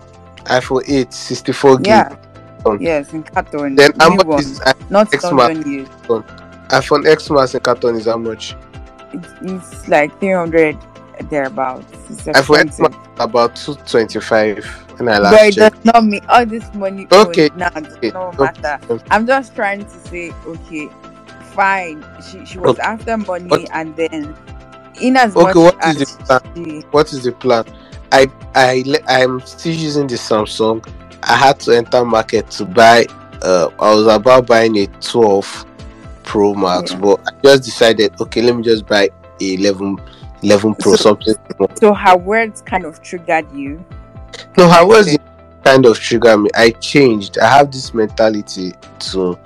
[0.45, 2.17] iphone 8 64 gig yeah.
[2.63, 2.83] Carton.
[2.83, 3.75] yes in carton.
[3.75, 4.61] Then how much one, is
[4.91, 8.55] not iphone x max in carton is how much?
[9.13, 10.79] It's, it's like 300
[11.31, 12.81] thereabouts it's iphone x expensive.
[12.81, 17.51] max about 225 And i but last it does not mean all this money Okay,
[17.55, 18.53] now does okay, not okay.
[18.63, 20.91] matter i'm just trying to say okay
[21.43, 23.69] fine she, she was Okay, after money okay.
[23.73, 24.37] and then
[25.01, 26.41] in as Okay, much what as is the plan?
[26.55, 27.65] she, what is the plan
[28.13, 30.87] i i i'm still using the samsung
[31.25, 33.07] i had to enter market to buy
[33.43, 35.67] uh i was about buying a 12
[36.25, 36.97] pro max Yeah.
[36.97, 39.99] but i just decided okay let me just buy a 11
[40.45, 41.35] 11 pro So- something
[41.75, 43.85] so her words kind of triggered you?
[44.57, 45.21] No was it
[45.65, 46.51] kind of triggered me.
[46.55, 47.39] I changed.
[47.39, 48.73] I have this mentality
[49.11, 49.39] to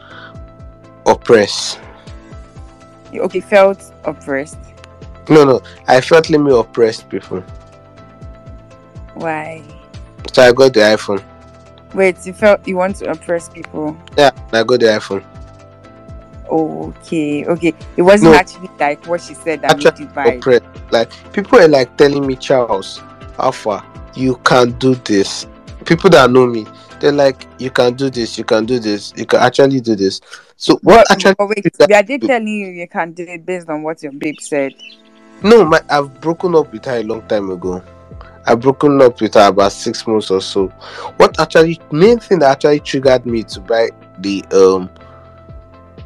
[1.07, 1.79] oppress.
[3.13, 4.59] You- okay felt oppressed.
[5.29, 5.61] No no.
[5.87, 7.43] I felt let me oppress people.
[9.15, 9.63] Why?
[10.33, 11.23] So i got the iphone.
[11.95, 13.97] Wait you felt you want to oppress people?
[14.17, 15.25] Yeah i got the iphone
[16.51, 18.39] okay okay it wasn't No.
[18.39, 20.61] actually like what she said that Actually, made you buy.
[20.91, 23.03] Like people are like telling me, Charles,
[23.39, 23.85] Alpha,
[24.15, 25.47] you can do this.
[25.85, 26.67] People that know me,
[27.01, 30.21] they're like, you can do this, you can do this, you can actually do this.
[30.57, 31.35] So what actually?
[31.35, 34.41] but wait are they telling you you can do it based on what your babe
[34.41, 34.73] said
[35.43, 37.81] No, my, I've broken up with her a long time ago.
[38.45, 40.67] I've broken up with her about six months or so.
[41.19, 44.91] What actually main thing that actually triggered me to buy the um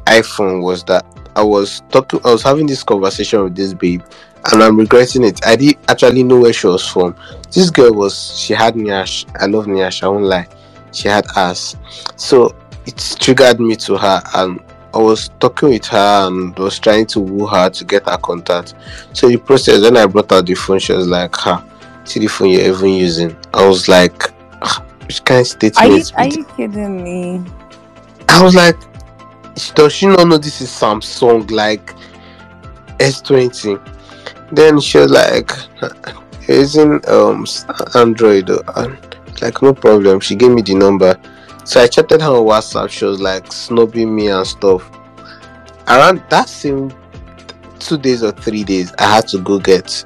[0.05, 4.03] iPhone was that I was talking I was having this conversation with this babe
[4.51, 5.45] and I'm regretting it.
[5.45, 7.15] I didn't actually know where she was from.
[7.51, 9.25] This girl was she had Nyash.
[9.39, 10.47] I love Nyash, I won't lie.
[10.91, 11.75] She had ass.
[12.17, 14.59] So it triggered me to her and
[14.93, 18.75] I was talking with her and was trying to woo her to get her contact.
[19.13, 21.65] So the process when I brought out the phone, she was like, "Ha,
[22.03, 26.03] see the phone you're even using." I was like, "Ah, "Which kind of are you
[26.15, 27.43] are you kidding me
[28.29, 28.77] I was like,
[29.75, 31.93] "Does she not know this is Samsung like
[32.99, 33.79] S20?"
[34.51, 35.51] Then she was like,
[36.47, 37.45] "You're using um
[37.95, 38.97] Android." uh," and
[39.41, 40.19] like no problem.
[40.19, 41.19] She gave me the number.
[41.65, 42.89] So I chatted her on WhatsApp.
[42.89, 44.89] She was like snubbing me and stuff.
[45.87, 46.91] Around that same
[47.79, 50.05] two days or three days, I had to go get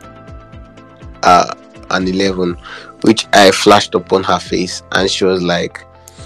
[1.23, 1.53] uh,
[1.91, 2.57] an 11,
[3.01, 5.85] which I flashed upon her face, and she was like,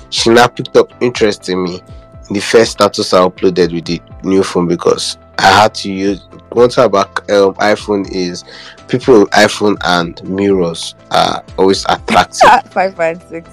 [0.09, 1.81] she now picked up interest in me.
[2.29, 6.69] The first status I uploaded with the new phone because I had to use one
[6.69, 8.43] thing about um, iPhone is
[8.87, 12.49] people with iPhone and mirrors are always attractive.
[12.71, 13.49] Five and six.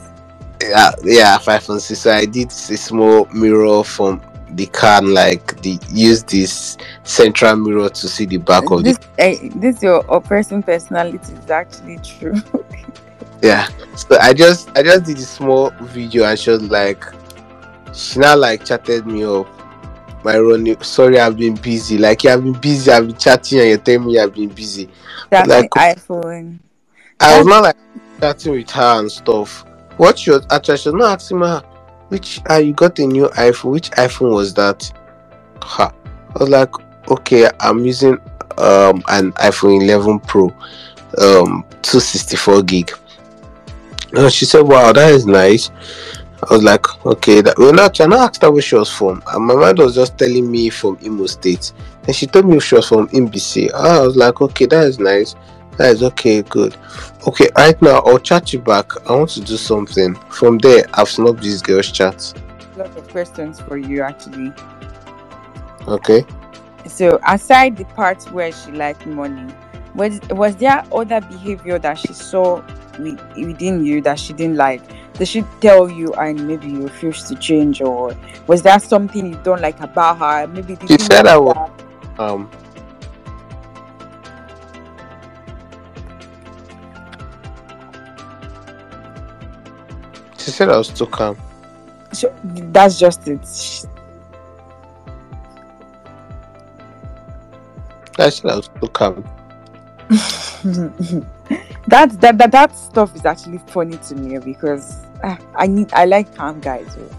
[0.61, 2.01] yeah, yeah, five and six.
[2.01, 7.57] So I did a small mirror from the car and like the use this central
[7.57, 11.99] mirror to see the back of This, the eh, this your oppressing personality is actually
[11.99, 12.43] true.
[13.43, 13.69] yeah.
[13.95, 17.05] So I just I just did a small video and showed like
[17.95, 19.47] she now like chatted me up.
[20.25, 21.97] My Ronnie, sorry I've been busy.
[21.99, 24.89] Like you have been busy, I've been chatting and you're telling me I've been busy.
[25.31, 26.59] That's Like- my iPhone.
[27.21, 27.77] I was not like
[28.21, 29.65] chatting with her and stuff.
[29.97, 31.63] What your she not asking her
[32.09, 33.73] which uh, you got a new iPhone.
[33.73, 34.91] Which iPhone was that?
[35.63, 35.93] Ha.
[36.35, 36.71] I was like,
[37.11, 38.19] okay, I'm using
[38.59, 40.49] um an iPhone 11 Pro,
[41.19, 42.93] um 264 gig.
[44.13, 45.71] And she said, Wow, that is nice.
[46.43, 49.23] I was like, okay, that well not I now asked her where she was from.
[49.27, 51.73] And my mind was just telling me from Imo State.
[52.07, 53.71] And she told me she was from MBC.
[53.75, 55.35] Ah, I was like, okay, that is nice.
[55.79, 56.77] That is okay, good.
[57.27, 58.91] Okay, right now I'll chat you back.
[59.09, 60.15] I want to do something.
[60.31, 62.35] From there, I've snubbed this girl's chat.
[62.75, 64.53] A lot of questions for you actually.
[65.89, 66.25] Okay.
[66.87, 69.53] So aside the part where she liked money,
[69.99, 72.63] was was there other behavior that she saw
[73.37, 74.81] within you that she didn't like?
[75.15, 79.41] Did she tell you and maybe you refused to change, or was there something you
[79.43, 80.47] don't like about her?
[80.47, 81.71] Maybe She said I was-
[82.19, 82.49] Um.
[90.39, 91.37] She said I was too calm.
[92.13, 93.47] So that's just it.
[93.47, 93.87] She-
[98.19, 99.25] I said I was too calm.
[101.87, 106.07] that, that that that stuff is actually funny to me because ah, I need I
[106.07, 106.97] like calm guys.
[106.99, 107.11] oh.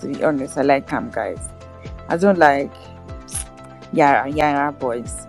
[0.00, 1.48] To be honest, I like calm guys.
[2.08, 2.72] I don't like
[3.92, 5.26] yeah yeah boys.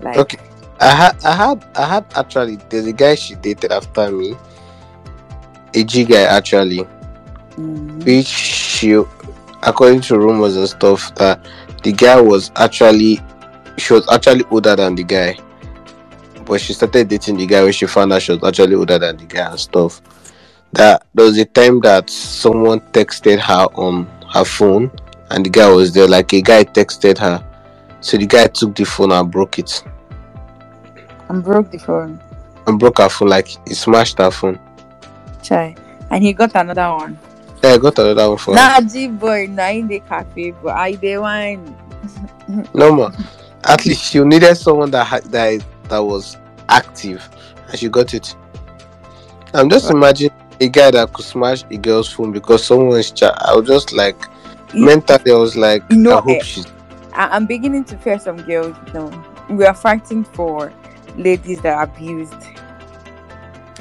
[0.00, 0.38] Like Okay.
[0.78, 2.56] I had, I had, I had actually.
[2.68, 4.36] There's a guy she dated after me.
[5.74, 6.86] A G guy actually,
[7.56, 8.04] mhm.
[8.04, 8.92] which she,
[9.62, 11.40] according to rumors and stuff, that
[11.82, 13.20] the guy was actually,
[13.78, 15.38] she was actually older than the guy.
[16.46, 19.16] But she started dating the guy when she found out she was actually older than
[19.16, 20.00] the guy and stuff.
[20.72, 24.90] That there was a time that someone texted her on her phone,
[25.30, 26.06] and the guy was there.
[26.08, 27.44] Like a guy texted her,
[28.00, 29.82] so the guy took the phone and broke it.
[31.28, 32.20] I'm broke the phone.
[32.66, 34.58] and broke her phone like he smashed her phone.
[35.42, 35.74] Chai.
[36.10, 37.18] And he got another one.
[37.62, 38.56] Yeah, I got another one for her.
[38.56, 41.74] Nah, G boy, nah in the cafe, but I dey wine.
[42.74, 43.10] No more.
[43.64, 46.36] At least she needed someone that had that that was
[46.68, 47.28] active,
[47.68, 48.34] and she got it.
[49.54, 53.34] I'm just imagine a guy that could smash a girl's phone because someone's chat.
[53.42, 54.16] I was just like
[54.74, 56.66] mentally, I was like, know, I hope eh, she's
[57.12, 58.76] I'm beginning to fear some girls.
[58.88, 60.72] You know, we are fighting for
[61.16, 62.34] ladies that are abused,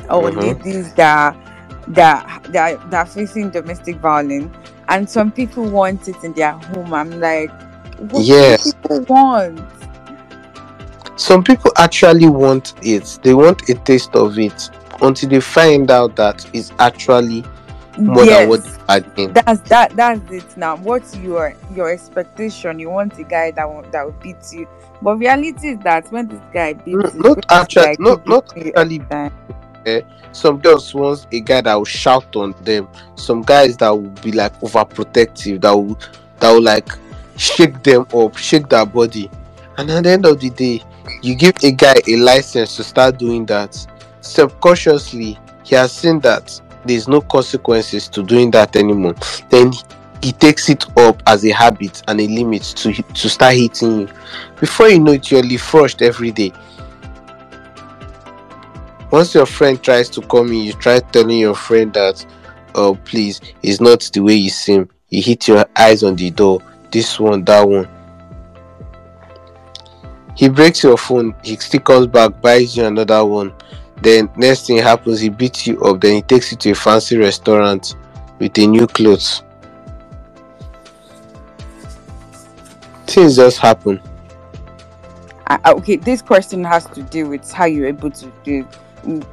[0.09, 0.31] or Mhm.
[0.31, 1.35] ladies that
[1.87, 4.55] that that that are facing domestic violence,
[4.87, 6.93] and some people want it in their home.
[6.93, 7.51] I'm like,
[7.97, 8.63] what do Yes.
[8.63, 9.59] people want?
[11.15, 13.19] Some people actually want it.
[13.23, 14.69] They want a taste of it
[15.01, 17.43] until they find out that it's actually
[17.97, 19.03] more than what Yes.
[19.15, 19.27] they.
[19.27, 19.95] That's that.
[19.95, 20.57] That's it.
[20.57, 22.79] Now, what's your your expectation?
[22.79, 24.67] You want a guy that will, that will beat you,
[25.01, 28.71] but reality is that when this guy beats No, you, not actually- not- not actually
[28.75, 29.31] eh, every time.
[29.85, 30.01] Eh.
[30.31, 34.31] some girls want a guy that will shout on them some guys that will be
[34.31, 35.97] like overprotective that will
[36.39, 36.89] that will like
[37.37, 39.29] shake them up shake their body
[39.77, 40.81] and at the end of the day
[41.21, 43.75] you give a guy a license to start doing that
[44.21, 49.15] subconsciously he has seen that there's no consequences to doing that anymore
[49.49, 49.71] then
[50.21, 54.09] he takes it up as a habit and a limit to to start hitting you
[54.59, 56.51] before you know it you're refreshed every day
[59.15, 62.25] once your friend tries to call in, you try telling your friend that,
[62.73, 64.89] oh, please, it's not the way you seem.
[65.07, 66.61] You hit your eyes on the door,
[66.91, 67.87] this one, that one.
[70.35, 73.53] He breaks your phone, he still comes back, buys you another one.
[74.01, 77.17] Then, next thing happens, he beats you up, then he takes you to a fancy
[77.17, 77.95] restaurant
[78.39, 79.43] with a new clothes.
[83.07, 84.01] Things just happen.
[85.47, 88.67] I- okay, this question has to do with how you're able to do.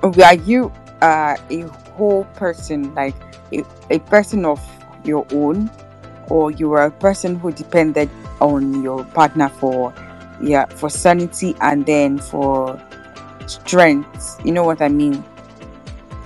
[0.02, 1.62] Are you uh, a
[1.96, 3.14] whole person, like
[3.52, 4.60] a, a person of
[5.04, 5.70] your own,
[6.28, 8.08] or you were a person who depended
[8.40, 9.92] on your partner for
[10.42, 12.80] yeah for sanity and then for
[13.46, 14.40] strength.
[14.44, 15.24] You know what I mean?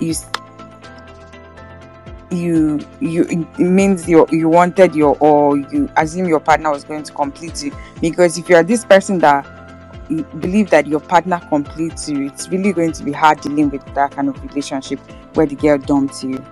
[0.01, 0.15] You
[2.31, 3.23] you you
[3.59, 7.63] it means you you wanted your or you assume your partner was going to complete
[7.63, 9.47] you because if you are this person that
[10.41, 14.11] believe that your partner completes you it's really going to be hard dealing with that
[14.11, 14.99] kind of relationship
[15.35, 16.45] where the girl dumps you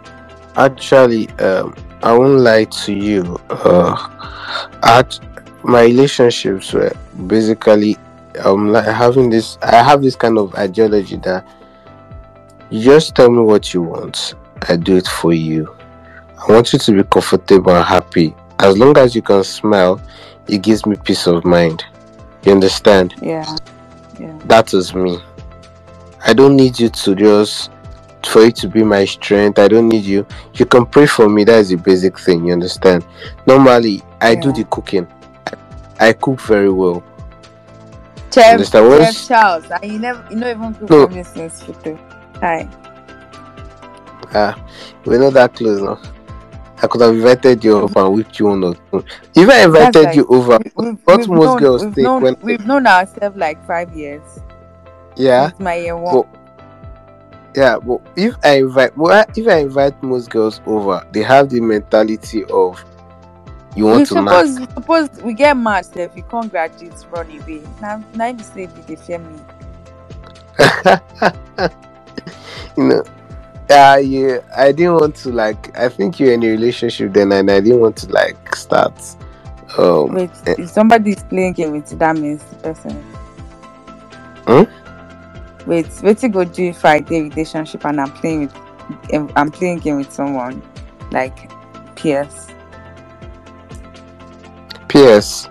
[0.57, 3.41] Actually, um, I won't lie to you.
[3.51, 3.97] Uh,
[4.85, 5.19] at
[5.65, 6.93] my relationships were
[7.27, 7.97] basically
[8.45, 9.59] um like having this.
[9.63, 11.47] I have this kind of ideology that
[12.71, 14.35] you just tell me what you want.
[14.69, 15.75] I do it for you.
[16.37, 18.35] I want you to be comfortable and happy.
[18.59, 20.01] As long as you can smile,
[20.49, 21.85] it gives me peace of mind.
[22.45, 23.15] You understand?
[23.23, 23.57] yeah
[24.21, 25.19] yeah That is me.
[26.27, 27.71] I don't need you to just
[28.27, 29.59] for you to be my strength.
[29.59, 30.27] I don't need you.
[30.55, 31.45] You can pray for me.
[31.45, 32.47] That is the basic thing.
[32.47, 33.05] You understand?
[33.47, 35.07] Normally, I do the cooking.
[36.01, 37.03] I cook very well.
[38.33, 39.15] chef, Understand?
[39.15, 41.07] chef charles and you never you know even cook No.
[41.07, 41.97] for me since photo
[42.41, 42.69] hi
[44.35, 44.57] Ah,
[45.05, 46.01] we're not that close now.
[46.83, 49.05] I could have invited you over and whipped you one or two.
[49.37, 52.23] If I invited like- you over, We- we've, what we've most known, girls take known,
[52.23, 54.23] when we've known ourselves like five years
[55.17, 56.27] yeah, It's my year one but
[57.55, 61.61] yeah, but if I invite, well, if I invite most girls over, they have the
[61.61, 62.85] mentality of
[63.77, 64.47] you we want to knock.
[64.47, 68.43] suppose suppose we get mad sef you can't graduate run away na na im be
[68.43, 69.39] say be dey fear me
[72.77, 73.03] you know
[73.71, 77.51] uh, yeah i didn't want to like i think you're in a relationship then and
[77.51, 78.93] i didn't want to like start
[79.79, 80.55] um wait Eh.
[80.59, 83.05] if somebody is playing game with you that means the person
[84.47, 84.65] Hmm?
[85.67, 88.55] wait wetin go do if i dey relationship and i'm playing with
[89.37, 90.63] i'm playing game with someone
[91.11, 91.51] like
[91.97, 92.49] ps
[94.95, 95.49] ps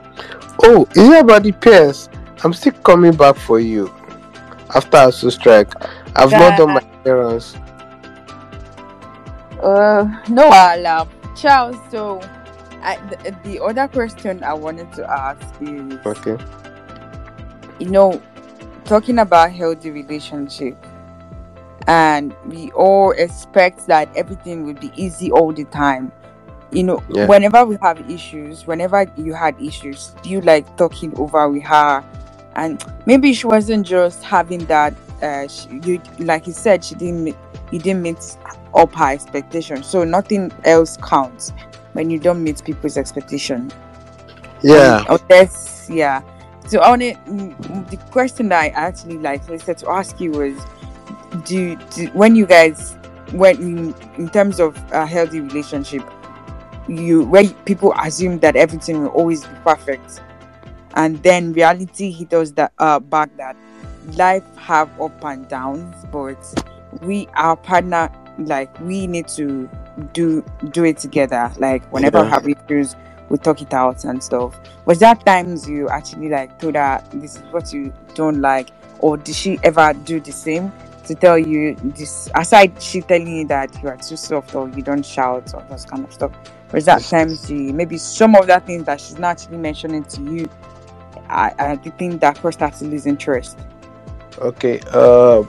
[0.63, 2.07] oh is it about the ps
[2.43, 3.93] i'm still coming back for you.
[4.73, 5.73] After i so strike
[6.15, 7.55] i've not done my errands
[9.63, 11.07] Uh, no wahala.
[11.37, 12.19] Charles, so
[12.81, 16.37] I, the, the other question I wanted to ask is, okay.
[17.79, 18.21] you know,
[18.83, 20.75] talking about healthy relationship,
[21.87, 26.11] and we all expect that everything will be easy all the time.
[26.73, 27.27] You know, Yeah.
[27.27, 32.03] whenever we have issues, whenever you had issues, you like talking over with her,
[32.55, 34.93] and maybe she wasn't just having that.
[35.21, 37.35] Uh, she, you like you said, she didn't.
[37.71, 38.37] You didn't meet
[38.75, 41.53] up her expectations, so nothing else counts
[41.93, 43.71] when you don't meet people's expectation.
[44.61, 46.21] yeah Um, unless, yeah.
[46.67, 50.57] So on it, mm, the question that I actually like said to ask you was,
[51.45, 52.95] do, do when you guys
[53.31, 56.03] when in, in terms of a healthy relationship,
[56.87, 60.21] you where people assume that everything will always be perfect,
[60.95, 63.55] and then reality hit us that uh back that
[64.15, 66.37] life have up and downs, but
[67.01, 69.69] we our partner like we need to
[70.13, 71.51] do do it together.
[71.57, 72.95] Like whenever we have issues,
[73.29, 74.59] we talk it out and stuff.
[74.85, 78.69] Was there times you actually like told her this is what you don't like,
[78.99, 80.71] or did she ever do the same
[81.05, 82.29] to tell you this?
[82.35, 85.85] Aside she telling you that you are too soft or you don't shout or those
[85.85, 86.31] kind of stuff.
[86.73, 90.49] Was that times maybe some of that things that she's not actually mentioning to you?
[91.29, 93.57] I, I the thing that first her to lose interest.
[94.39, 95.43] okay uh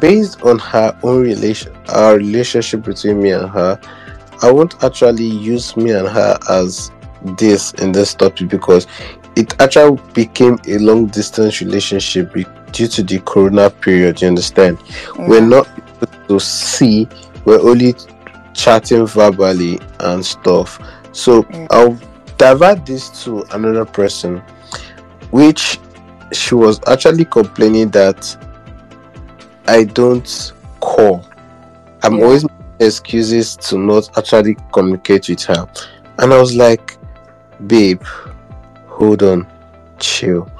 [0.00, 3.78] based on her own relation our relationship between me and her
[4.42, 6.90] i won't actually use me and her as
[7.38, 8.86] this in this topic because
[9.36, 12.32] it actually became a long distance relationship
[12.72, 14.78] due to the corona period you understand
[15.18, 17.06] we're not able to see
[17.44, 17.94] we're only
[18.54, 20.78] chatting verbally and stuff.
[21.12, 21.66] So Mm.
[21.70, 21.98] i'll
[22.38, 24.42] divert this to another person
[25.30, 25.78] which
[26.32, 28.36] she was actually complaining that
[29.68, 31.24] i don't call.
[32.02, 32.24] I'm Yeah.
[32.24, 35.66] always making excuses to not actually communicate with her.
[36.18, 36.96] And i was like
[37.66, 38.02] babe
[38.88, 39.46] hold on
[39.98, 40.50] chill.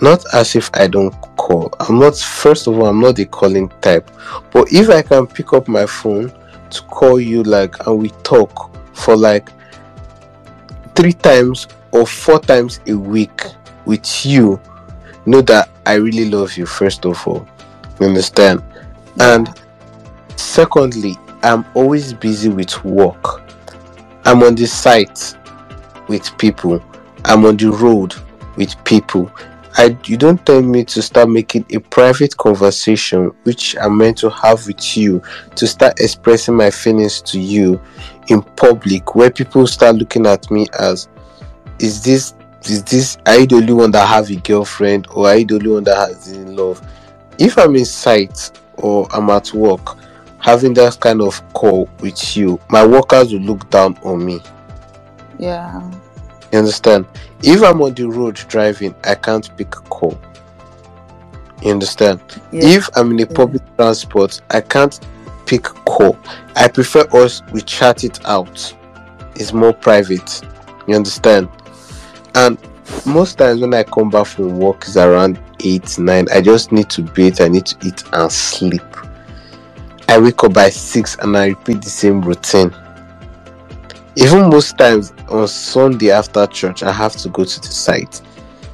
[0.00, 1.72] Not as if i don't call.
[1.80, 4.08] I'm not first of all i'm not the calling type.
[4.52, 6.32] But if i can pick up my phone
[6.72, 9.50] to call you like and we talk for like
[10.94, 13.42] three times or four times a week
[13.84, 14.60] with you.
[15.24, 17.46] Know that i really love you first of all.
[18.00, 18.62] You understand?
[19.20, 19.48] And
[20.36, 23.42] secondly i'm always busy with work.
[24.24, 25.36] I'm on the site
[26.08, 26.82] with people.
[27.24, 28.14] I'm on the road
[28.56, 29.30] with people
[29.74, 34.30] I you don't tell me to start making a private conversation which I'm meant to
[34.30, 35.22] have with you
[35.56, 37.80] to start expressing my feelings to you
[38.28, 41.08] in public where people start looking at me as
[41.78, 45.36] is this is this are you the only one that have a girlfriend or are
[45.36, 46.86] you the only one that has in love?
[47.38, 49.98] If I'm in sight or I'm at work
[50.38, 54.40] having that kind of call with you, my workers will look down on me.
[55.38, 55.90] Yeah.
[56.52, 57.06] You understand?
[57.42, 60.18] If I'm on the road driving, I can't pick a call.
[61.62, 62.20] You understand?
[62.52, 62.64] Yeah.
[62.64, 64.98] If I'm in a public transport, I can't
[65.46, 66.18] pick a call.
[66.56, 68.74] I prefer us we chat it out.
[69.34, 70.42] It's more private.
[70.86, 71.48] You understand?
[72.34, 72.58] And
[73.06, 76.26] most times when I come back from work is around eight, nine.
[76.32, 78.82] I just need to bathe, I need to eat and sleep.
[80.08, 82.74] I wake up by six and I repeat the same routine.
[84.16, 88.20] Even most times on Sunday after church, I have to go to the site.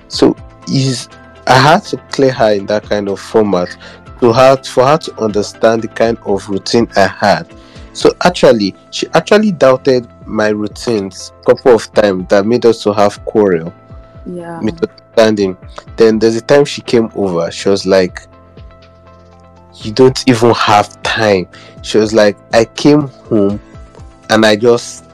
[0.09, 0.35] So
[0.69, 1.09] is
[1.47, 3.75] I had to clear her in that kind of format
[4.21, 7.47] to her for her to understand the kind of routine I had.
[7.93, 12.93] So actually, she actually doubted my routines a couple of times that made us to
[12.93, 13.73] have quarrel,
[14.27, 14.61] Yeah.
[14.61, 15.57] misunderstanding.
[15.97, 17.51] Then there's a time she came over.
[17.51, 18.23] She was like,
[19.83, 21.49] "You don't even have time."
[21.83, 23.61] She was like, "I came home
[24.31, 25.05] and I just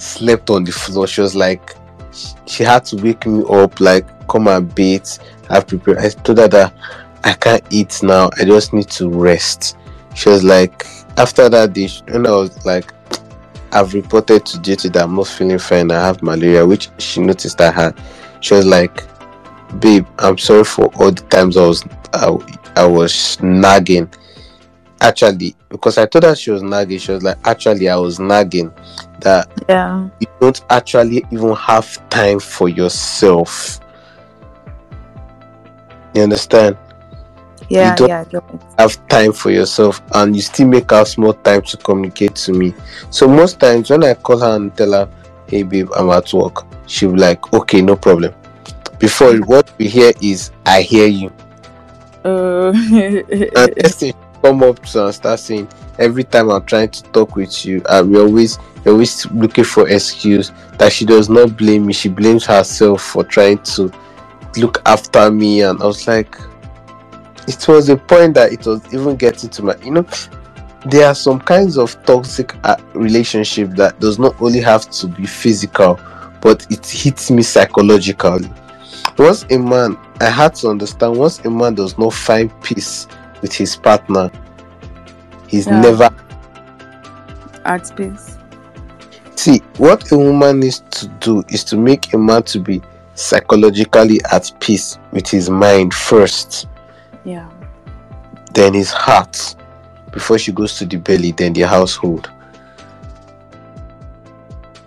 [0.00, 1.76] slept on the floor." She was like,
[2.46, 5.06] she had to wake me up, like, come and bathe.
[5.48, 5.98] I've prepared.
[5.98, 6.74] I told her that
[7.24, 8.30] I can't eat now.
[8.38, 9.76] I just need to rest.
[10.14, 10.86] She was like,
[11.16, 12.92] after that day, when I was like,
[13.72, 15.90] I've reported to JT that I'm not feeling fine.
[15.90, 18.00] I have malaria, which she noticed I had.
[18.40, 19.04] She was like,
[19.78, 22.36] babe, I'm sorry for all the times I was I,
[22.76, 24.10] I was nagging.
[25.02, 28.70] Actually, because I told her she was nagging, she was like, actually, I was nagging
[29.20, 30.08] that Yeah.
[30.20, 33.80] you don't actually even have time for yourself.
[36.14, 36.76] You understand?
[37.68, 37.90] Yeah.
[37.92, 38.40] You don't- Yeah.
[38.78, 38.82] I.
[38.82, 42.74] Have time for yourself, and you still make out small time to communicate to me.
[43.10, 45.08] So most times when I call her and tell her,
[45.46, 48.34] "Hey babe, I'm at work," she'll be like, "Okay, no problem."
[48.98, 51.30] Before what we hear is, "I hear you,"
[52.24, 55.68] Uh, and next thing she come up to and start saying,
[55.98, 60.92] "Every time I'm trying to talk with you, I'm always always looking for excuse that
[60.92, 61.92] she does not blame me.
[61.92, 63.92] She blames herself for trying to
[64.56, 66.36] look after me." And I was like,
[67.46, 70.06] it was a point that it was even getting to my, you know,
[70.86, 75.26] there are some kinds of toxic uh, relationship that does not only have to be
[75.26, 75.98] physical,
[76.40, 78.50] but it hits me psychologically.
[79.18, 83.08] Once a man, I had to understand, once a man does not find peace
[83.42, 84.30] with his partner,
[85.46, 85.80] he's Yeah.
[85.80, 86.10] never
[87.64, 88.36] at peace.
[89.36, 92.82] See, what a woman needs to do is to make a man to be
[93.14, 96.66] psychologically at peace with his mind first,
[97.24, 97.46] Yeah.
[98.54, 99.54] then his heart,
[100.12, 102.30] before she goes to the belly, then the household.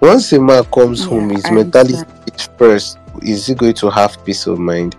[0.02, 1.96] Once a man comes home, his mentality
[2.36, 2.98] is first.
[3.22, 4.96] Is he going to have peace of mind?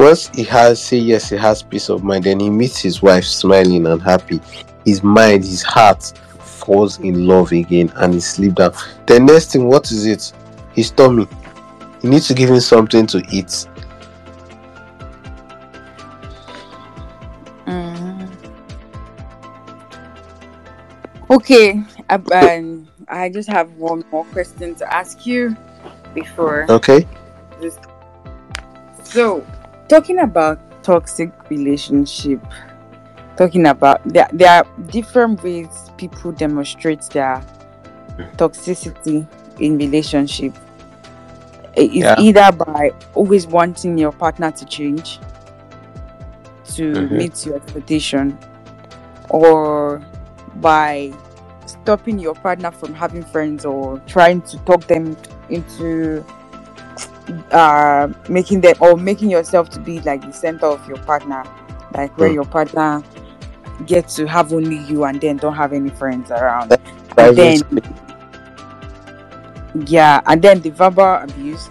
[0.00, 3.22] Once he has say yes, he has peace of mind, then he meets his wife
[3.22, 4.40] smiling and happy.
[4.86, 6.02] His mind, his heart
[6.38, 8.72] falls in love again and he sleep down.
[9.04, 10.32] The next thing, what is it?
[10.72, 11.28] His tummy.
[12.02, 13.66] You need to give him something to eat.
[17.66, 18.32] Mm.
[21.28, 25.54] Okay, um, I just have one more question to ask you
[26.14, 27.06] before Okay?
[27.60, 27.78] this.
[29.04, 29.44] So,
[29.90, 32.40] talking about toxic relationship,
[33.36, 37.42] talking about there, there are different ways people demonstrate their
[38.36, 39.26] toxicity
[39.58, 40.54] in relationship.
[41.74, 42.14] It's Yeah.
[42.18, 45.18] either by always wanting your partner to change
[46.74, 47.10] to Mhm.
[47.10, 48.38] meet your expectation
[49.28, 50.00] or
[50.60, 51.12] by
[51.66, 55.16] stopping your partner from having friends or trying to talk them
[55.48, 56.24] into
[57.52, 61.44] uh making them or making yourself to be like the center of your partner
[61.94, 62.34] like where Mm.
[62.34, 63.02] your partner
[63.86, 66.76] gets to have only you and then don't have any friends around.
[67.16, 67.60] And then
[69.86, 71.68] yeah and then the verbal abuse.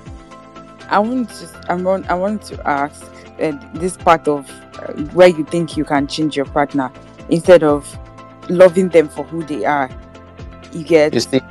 [0.90, 3.06] I want to i want i want to ask
[3.40, 4.50] uh, this part of
[4.80, 6.92] uh, where you think you can change your partner.
[7.30, 7.86] Instead of
[8.50, 9.90] loving them for who they are
[10.74, 11.42] you get You see,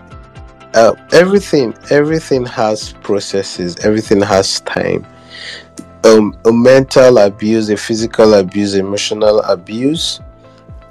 [0.75, 3.77] uh, everything everything has processes.
[3.85, 5.07] Everything has time.
[6.05, 10.21] Um, a mental abuse, a physical abuse, emotional abuse,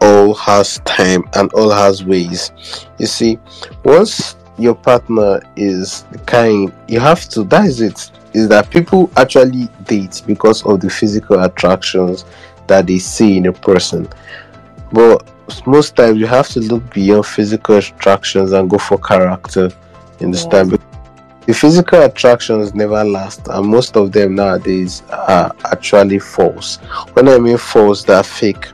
[0.02, 2.52] all has time and all has ways.
[2.98, 3.40] You see,
[3.84, 7.44] once your partner is kind, you have to.
[7.44, 8.12] That is it.
[8.34, 12.26] is that people actually date because of the physical attractions
[12.68, 14.08] that they see in a person.
[14.92, 15.28] But
[15.66, 19.70] most times you have to look beyond physical attractions and go for character.
[20.20, 20.72] You understand?
[20.72, 20.78] Yeah.
[21.46, 26.76] The physical attractions never last, and most of them nowadays are actually false.
[27.14, 28.68] When I mean false, they're fake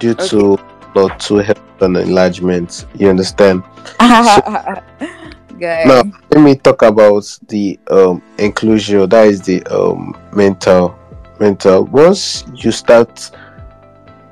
[0.00, 0.58] due to
[0.96, 2.86] not to health and enlargement.
[2.94, 3.62] You understand?
[4.00, 5.84] Guy.
[5.84, 9.08] Now, let me talk about the um, inclusion.
[9.08, 10.98] That is the um, mental,
[11.38, 11.84] mental.
[11.84, 13.30] Once you start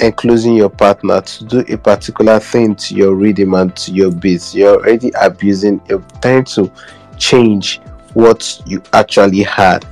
[0.01, 4.55] including your partner to do a particular thing to your rhythm and to your beats,
[4.55, 5.81] you're already abusing.
[5.89, 6.71] You're trying to
[7.19, 7.81] change
[8.15, 9.85] what you actually had.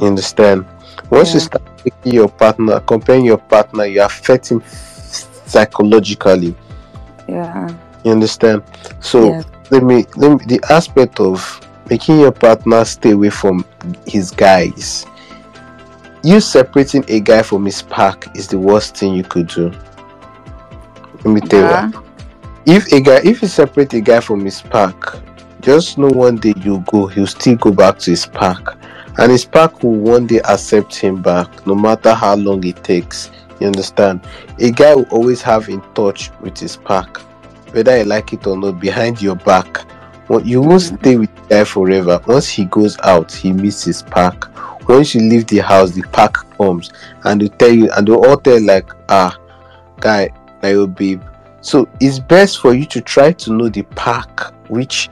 [0.00, 0.64] You understand?
[1.10, 6.54] Once you start making your partner, comparing your partner, you're affecting psychologically.
[7.28, 7.68] Yeah.
[8.04, 8.62] You understand?
[9.00, 9.42] So Yeah.
[9.70, 13.64] let me let me the aspect of making your partner stay away from
[14.06, 15.06] his guys.
[16.22, 19.72] You separating a guy from his pack is the worst thing you could do.
[21.24, 21.86] Let me tell you Yeah.
[21.90, 22.04] what.
[22.66, 24.96] If a guy if you separate a guy from his pack,
[25.60, 28.60] just know one day you go, he'll still go back to his pack.
[29.18, 33.30] And his pack will one day accept him back, no matter how long it takes.
[33.58, 34.20] You understand?
[34.58, 37.18] A guy will always have in touch with his pack
[37.72, 39.84] whether you like it or not, behind your back.
[40.44, 40.98] You won't Mhm.
[41.00, 42.20] stay with the guy forever.
[42.26, 44.44] Once he goes out, he misses his pack.
[44.90, 46.90] Once she leave the house, the pack comes
[47.24, 49.38] and they tell you, and they all tell like, ah,
[50.00, 50.28] guy,
[50.62, 51.22] now your babe.
[51.60, 55.08] So it's best for you to try to know the pack which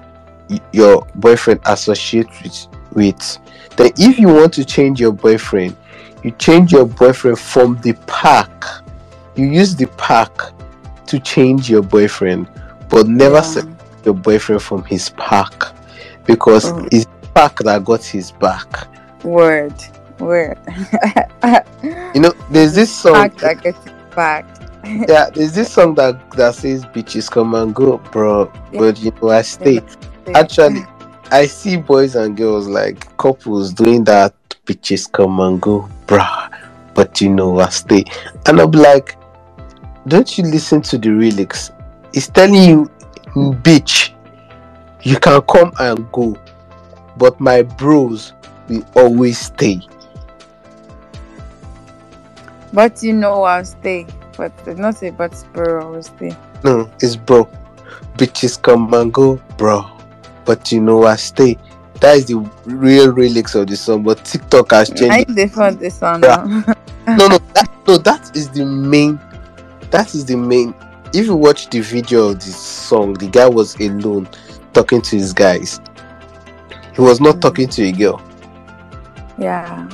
[0.48, 2.66] y- your boyfriend associates with.
[2.92, 3.38] with.
[3.76, 5.76] Then, if you want to change your boyfriend,
[6.24, 8.50] you change your boyfriend from the pack.
[9.36, 10.32] You use the pack
[11.06, 12.48] to change your boyfriend,
[12.88, 13.42] but never Yeah.
[13.42, 15.52] separate your boyfriend from his pack
[16.24, 16.88] because Oh.
[16.90, 18.88] it's pack that got his back.
[19.24, 19.74] Word.
[20.18, 20.58] Word.
[22.14, 23.28] You know, there's this song.
[23.38, 24.44] That gets it back.
[24.84, 28.78] Yeah, there's this song that that says "bitches come and go, bro," Yeah.
[28.78, 29.82] but you know I stay.
[30.34, 30.84] Actually,
[31.30, 36.48] I see boys and girls like couples doing that "bitches come and go, bruh,"
[36.94, 38.04] but you know I stay,
[38.46, 39.16] and I'm like,
[40.06, 41.70] don't you listen to the lyrics?
[42.14, 42.90] It's telling you,
[43.36, 44.14] bitch,
[45.02, 46.34] you can come and go,
[47.18, 48.32] but my bros
[48.68, 49.80] will always stay.
[52.72, 54.06] But you know I'll stay.
[54.36, 56.36] But not say but bro will stay.
[56.64, 57.48] No, it's bro.
[58.16, 59.84] Bitches come and go, bro.
[60.44, 61.56] But you know I stay.
[62.00, 65.34] That is the real lyrics of the song, but TikTok has changed.
[65.34, 66.44] they found this one now.
[67.08, 69.18] No, no, that, no, that is the main.
[69.90, 70.74] That is the main.
[71.14, 74.28] If you watch the video of this song, the guy was alone
[74.74, 75.80] talking to his guys.
[76.94, 77.40] He was not Mhm.
[77.40, 78.20] talking to a girl.
[79.38, 79.88] Yeah.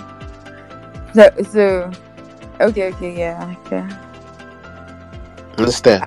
[1.15, 1.91] So so
[2.61, 3.87] okay, okay, yeah, okay.
[5.59, 6.05] Understand?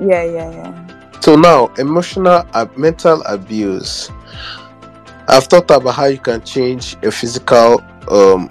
[0.00, 1.20] Yeah, yeah, yeah.
[1.20, 4.10] So now, emotional, uh, mental abuse.
[5.26, 8.50] I've thought about how you can change a physical, um,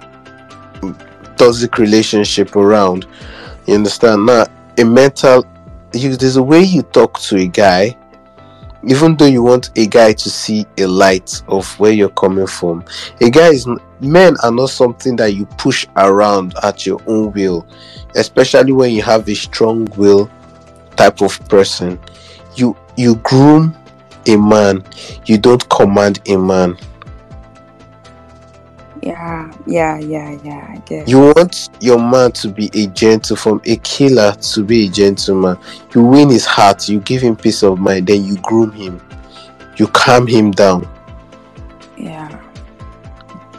[1.36, 3.06] toxic relationship around.
[3.66, 4.26] You understand?
[4.26, 4.46] Now,
[4.76, 5.46] a mental,
[5.92, 7.96] you, there's a way you talk to a guy,
[8.88, 12.84] even though you want a guy to see a light of where you're coming from.
[13.20, 13.66] A guy is
[14.00, 17.66] men are not something that you push around at your own will,
[18.14, 20.30] especially when you have a strong will
[20.96, 21.98] type of person
[22.56, 23.74] you you groom
[24.26, 24.82] a man
[25.26, 26.76] you don't command a man
[29.04, 31.06] Yeah, yeah, yeah, yeah, I guess.
[31.06, 35.58] you want your man to be a gentle from a killer to be a gentleman
[35.94, 39.00] you win his heart you give him peace of mind then you groom him
[39.76, 40.88] you calm him down
[41.98, 42.42] yeah.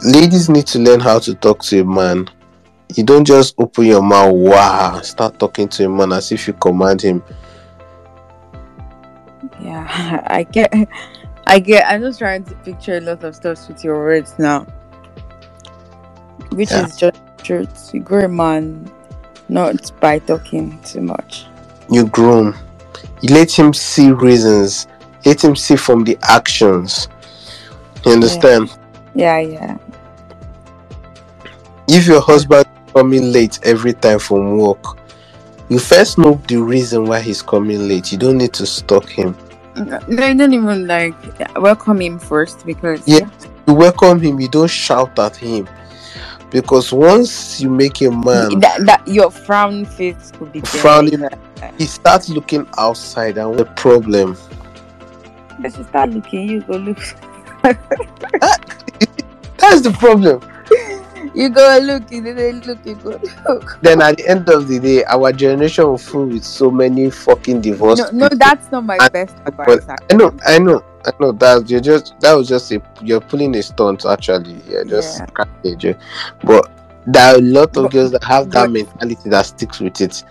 [0.02, 2.28] ladies need to learn how to talk to a man
[2.96, 6.54] you don't just open your mouth wow start talking to a man as if you
[6.54, 7.22] command him
[9.60, 10.22] Yeah.
[10.26, 10.72] I get
[11.46, 14.66] I get I'm just trying to picture a lot of stuff with your words now.
[16.52, 16.86] Which Yeah.
[16.86, 17.90] is just truth.
[17.92, 18.90] You grow a man
[19.48, 21.46] not by talking too much.
[21.88, 22.52] you groom
[23.22, 24.88] you let him see reasons
[25.24, 27.08] let him see from the actions
[28.04, 28.76] you understand
[29.14, 29.76] Yeah, yeah.
[31.88, 34.84] if your husband coming late every time from work
[35.68, 39.36] you first know the reason why he's coming late you don't need to stalk him
[39.76, 41.14] No, you don't even like
[41.56, 43.28] welcome him first because Yeah.
[43.68, 45.68] you welcome him you don't shout at him
[46.50, 50.60] because once you make a man that, that your frown face could be.
[50.60, 51.28] Frowning.
[51.78, 54.36] He starts looking outside and the problem
[55.58, 56.98] But you start looking, you go look.
[57.62, 57.78] that
[59.58, 60.40] That's the problem.
[61.34, 63.78] You go look, you didn't look, you go look.
[63.82, 67.60] Then at the end of the day, our generation will full with so many fucking
[67.60, 67.98] divorce.
[67.98, 69.84] No, no, that's not my And- best advice.
[69.84, 73.20] But I know, I know, I know that you're just that was just a you're
[73.20, 74.60] pulling a stunt actually.
[74.68, 75.20] You're just
[75.64, 75.92] Yeah.
[76.44, 76.70] But
[77.06, 80.00] there are a lot of But- girls that have that but- mentality that sticks with
[80.00, 80.24] it.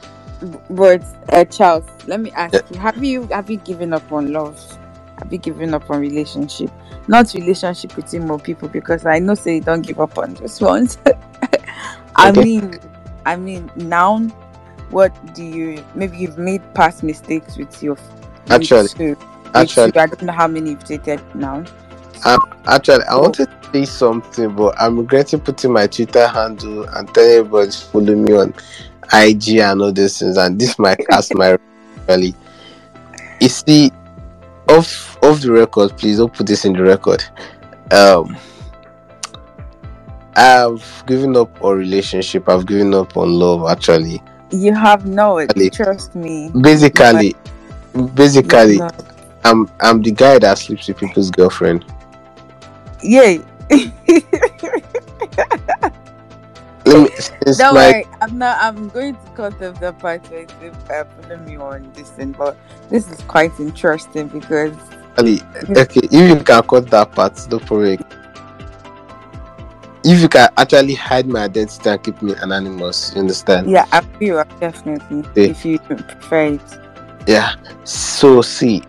[0.69, 2.59] But uh, Charles, let me ask Yeah.
[2.71, 4.59] you: Have you have you given up on love?
[5.19, 6.69] Have you given up on relationship?
[7.07, 10.59] Not relationship with more people because I know say you don't give up on this
[10.59, 10.97] ones.
[12.17, 12.43] I Okay.
[12.43, 12.79] mean,
[13.25, 14.19] I mean now,
[14.89, 15.83] what do you?
[15.95, 17.97] Maybe you've made past mistakes with your.
[18.49, 19.17] Actually, with
[19.55, 19.91] Actually.
[19.97, 21.63] I don't know how many you've dated now.
[22.67, 23.21] actually, I Oh.
[23.23, 27.77] wanted to say something, but I'm regretting putting my Twitter handle and telling everybody to
[27.77, 28.53] follow me on
[29.13, 30.37] IG and all these things.
[30.37, 31.57] And this might cast my
[32.07, 32.33] really.
[33.41, 33.91] You see,
[34.69, 37.23] off off the record, please don't put this in the record.
[37.91, 38.35] Um,
[40.35, 42.49] I've given up on relationship.
[42.49, 43.69] I've given up on love.
[43.69, 45.53] Actually, You have not.
[45.55, 45.69] Really?
[45.69, 46.49] Trust me.
[46.61, 47.35] basically,
[48.15, 49.14] basically, You have not.
[49.45, 51.85] I'm I'm the guy that sleeps with people's girlfriend.
[53.03, 53.37] Yeah.
[56.85, 57.09] Let me
[57.57, 58.57] Don't my worry, I'm not.
[58.59, 62.31] I'm going to cut off the part where you uh, follow me on this thing,
[62.31, 62.57] but
[62.89, 64.73] this is quite interesting because
[65.17, 65.41] Ali,
[65.77, 67.97] okay, if you can cut that part, no problem.
[70.03, 73.69] If you can actually hide my identity and keep me anonymous, you understand?
[73.69, 75.49] yeah, I feel definitely Yeah.
[75.51, 76.61] if you prefer it.
[77.27, 77.55] Yeah.
[77.83, 78.83] So see,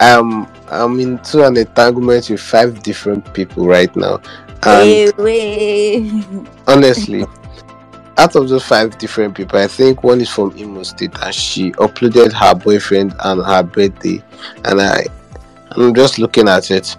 [0.00, 4.20] um, I'm into an entanglement with five different people right now,
[4.62, 5.12] and
[6.66, 7.24] honestly,
[8.16, 11.72] out of those five different people, I think one is from Imo State, and she
[11.72, 14.22] uploaded her boyfriend and her birthday,
[14.64, 15.04] and I,
[15.72, 16.96] I'm just looking at it.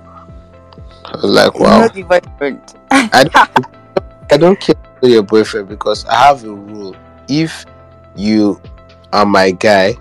[1.05, 1.81] I was like, wow.
[1.81, 2.75] Not the boyfriend.
[2.91, 3.65] I don't,
[4.31, 6.95] I don't care about your boyfriend because I have a rule.
[7.27, 7.65] If
[8.15, 8.61] you
[9.13, 9.97] are my guy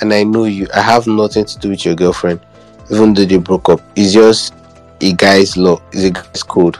[0.00, 2.40] and I know you, I have nothing to do with your girlfriend,
[2.90, 3.80] even though they broke up.
[3.96, 4.54] It's just
[5.00, 6.76] a guy's law, it's a guy's code.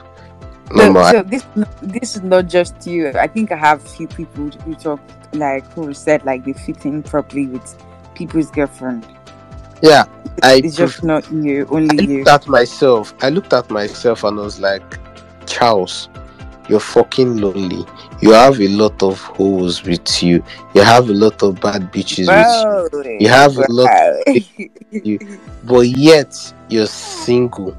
[0.70, 1.10] No more.
[1.10, 1.46] so this
[1.80, 3.08] this is not just you.
[3.10, 5.00] I think I have a few people who talk
[5.32, 7.82] like who said like they fit in properly with
[8.14, 9.06] people's girlfriend.
[9.80, 10.04] Yeah,
[10.42, 12.18] I, It's just not you, I only you.
[12.18, 13.14] looked at myself.
[13.22, 14.82] I looked at myself and I was like,
[15.46, 16.08] Charles,
[16.68, 17.84] you're fucking lonely.
[18.20, 20.42] You have a lot of holes with you.
[20.74, 23.16] You have a lot of bad bitches with you.
[23.20, 23.90] You have a lot
[24.90, 25.38] you.
[25.64, 27.76] but yet you're single.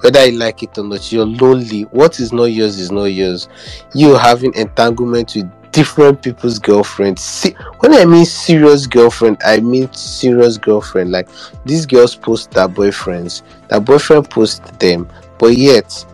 [0.00, 1.82] Whether you like it or not, you're lonely.
[1.82, 3.48] What is not yours is not yours.
[3.94, 7.20] You having entanglement with different people's girlfriends.
[7.20, 7.50] See,
[7.80, 11.10] when I mean serious girlfriend, I mean serious girlfriend.
[11.10, 11.28] Like
[11.64, 15.08] these girls post their boyfriends, their boyfriend post them,
[15.38, 16.04] but yet,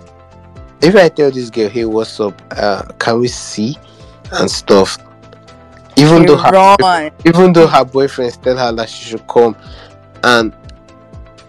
[0.83, 2.41] if I tell this girl, "Hey, what's up?
[2.51, 3.77] Uh, can we see?"
[4.33, 4.99] and stuff,
[5.97, 9.57] even though her even though her boyfriends tell her that she should come
[10.25, 10.53] and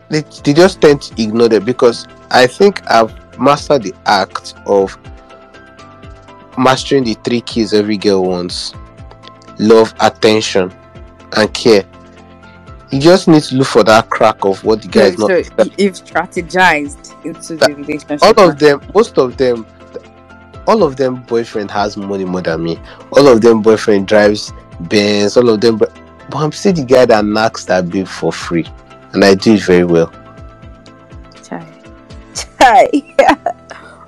[0.09, 4.97] they, they just tend to ignore them because i think i've mastered the act of
[6.57, 8.73] mastering the three keys every girl wants
[9.59, 10.71] love attention
[11.37, 11.83] and care
[12.91, 15.67] you just need to look for that crack of what the guy is so not
[15.67, 18.21] y- you've strategized into the relationship.
[18.21, 19.65] all of them most of them
[20.67, 22.79] all of them boyfriend has money more than me
[23.13, 25.91] all of them boyfriend drives Benz all of them but,
[26.29, 28.67] but i'm still the guy that knocks that babe for free
[29.13, 30.11] and i do it very well
[31.43, 31.65] Chai.
[32.35, 32.89] Chai.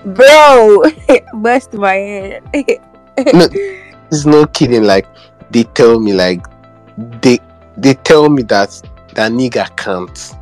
[0.06, 0.84] Bro,
[1.36, 2.44] bust my head.
[2.54, 3.48] No.
[4.12, 5.08] it's no kidding like
[5.52, 6.46] they tell me like
[7.22, 7.40] they
[7.84, 8.72] they tell me that
[9.16, 10.36] that nigga can't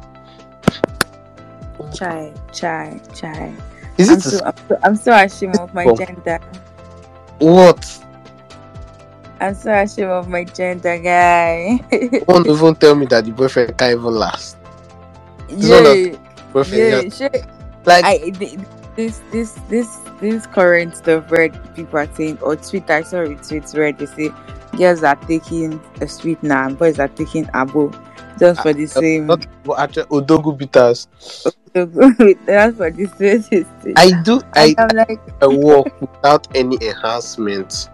[1.94, 3.54] Chai, chai, chai.
[3.98, 5.98] is I'm it so, I'm, so, I'm so ashamed of my Oh.
[5.98, 6.40] gender.
[7.40, 8.00] what
[9.42, 11.80] I'm so ashamed of my gender, guy.
[12.28, 14.58] won't even tell me that the boyfriend can't even last
[15.50, 15.96] It's yeah,
[16.54, 17.04] boyfriend yeah,
[17.86, 18.60] like I th-
[18.96, 23.76] this this this this current stuff where people are saying or tweet I saw retweets
[23.76, 24.30] where they say
[24.78, 27.92] girls are taking a sweet now and boys are taking abo
[28.40, 29.28] just for the same.
[29.28, 29.46] not
[29.78, 31.08] actually Odogwu bitters.
[31.74, 37.90] That's for the same i do i I'm like I walk without any enhancement.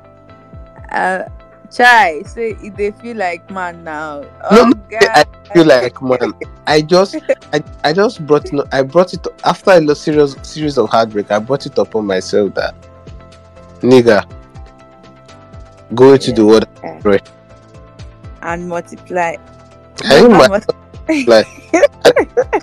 [0.91, 1.23] uh
[1.71, 4.21] chai say if they feel like man now.
[4.21, 5.03] No, oh no, god.
[5.03, 6.33] I feel like man.
[6.65, 7.17] I just
[7.53, 11.39] i, I just brought it i brought it after a serious series of heartbreak i
[11.39, 12.73] brought it upon myself that
[13.81, 14.25] nigga
[15.95, 16.67] go into the world
[18.41, 19.35] and multiply
[20.03, 22.11] i think my, Multi- like I,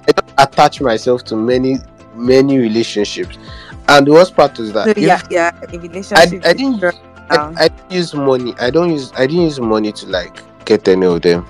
[0.08, 1.78] I don't attach myself to many
[2.14, 3.38] many relationships
[3.88, 6.18] And the worst part is that So if yeah, yeah, relationship.
[6.18, 6.22] I
[6.52, 6.98] is didn't- just
[7.30, 7.52] I.
[7.56, 11.06] I didn't use money, I don't use I didn't use money to like get any
[11.06, 11.46] of them.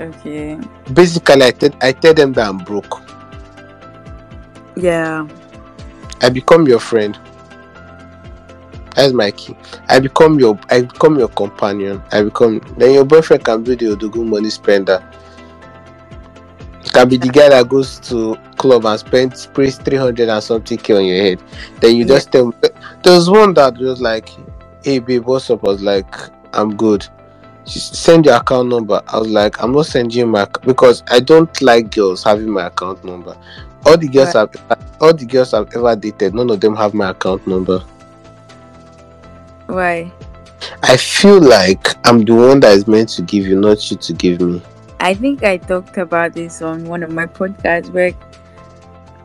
[0.00, 0.58] okay.
[0.92, 3.02] Basically, I tell I tell them that I'm broke.
[4.76, 5.26] Yeah.
[6.22, 7.18] I become your friend.
[8.96, 9.54] That's my key.
[9.88, 12.02] I become your I become your companion.
[12.12, 15.04] I become then your boyfriend can be the Odogwu money spender.
[16.92, 20.78] Can be the guy that goes to club and spends sprays three hundred and something
[20.78, 21.42] k on your head.
[21.80, 22.14] Then you Yeah.
[22.14, 22.54] just tell
[23.02, 24.30] there was one that was like,
[24.82, 25.64] Hey babe, what's up?
[25.64, 26.14] I was like,
[26.54, 27.06] I'm good.
[27.66, 29.02] She send your account number.
[29.08, 33.04] I was like, I'm not sending my because I don't like girls having my account
[33.04, 33.36] number.
[33.84, 34.50] All the girls I've
[35.00, 37.84] all the girls I've ever dated, none of them have my account number.
[39.66, 40.12] Why?
[40.82, 44.12] I feel like I'm the one that is meant to give you, not you to
[44.12, 44.62] give me.
[45.00, 48.12] I think I talked about this on one of my podcasts where,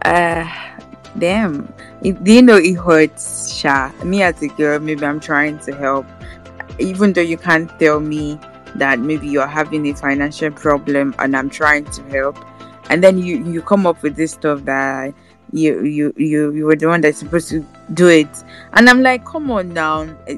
[0.04, 0.46] uh,
[1.18, 1.72] damn,
[2.04, 3.92] it, you know it hurts, Sha?
[4.04, 6.06] Me as a girl, maybe I'm trying to help,
[6.80, 8.40] even though you can't tell me
[8.76, 12.38] that maybe you're having a financial problem and I'm trying to help,
[12.90, 15.14] and then you you come up with this stuff that
[15.54, 18.44] you you you you were the one that's supposed to do it,
[18.74, 20.08] and I'm like, come on now.
[20.28, 20.38] eh,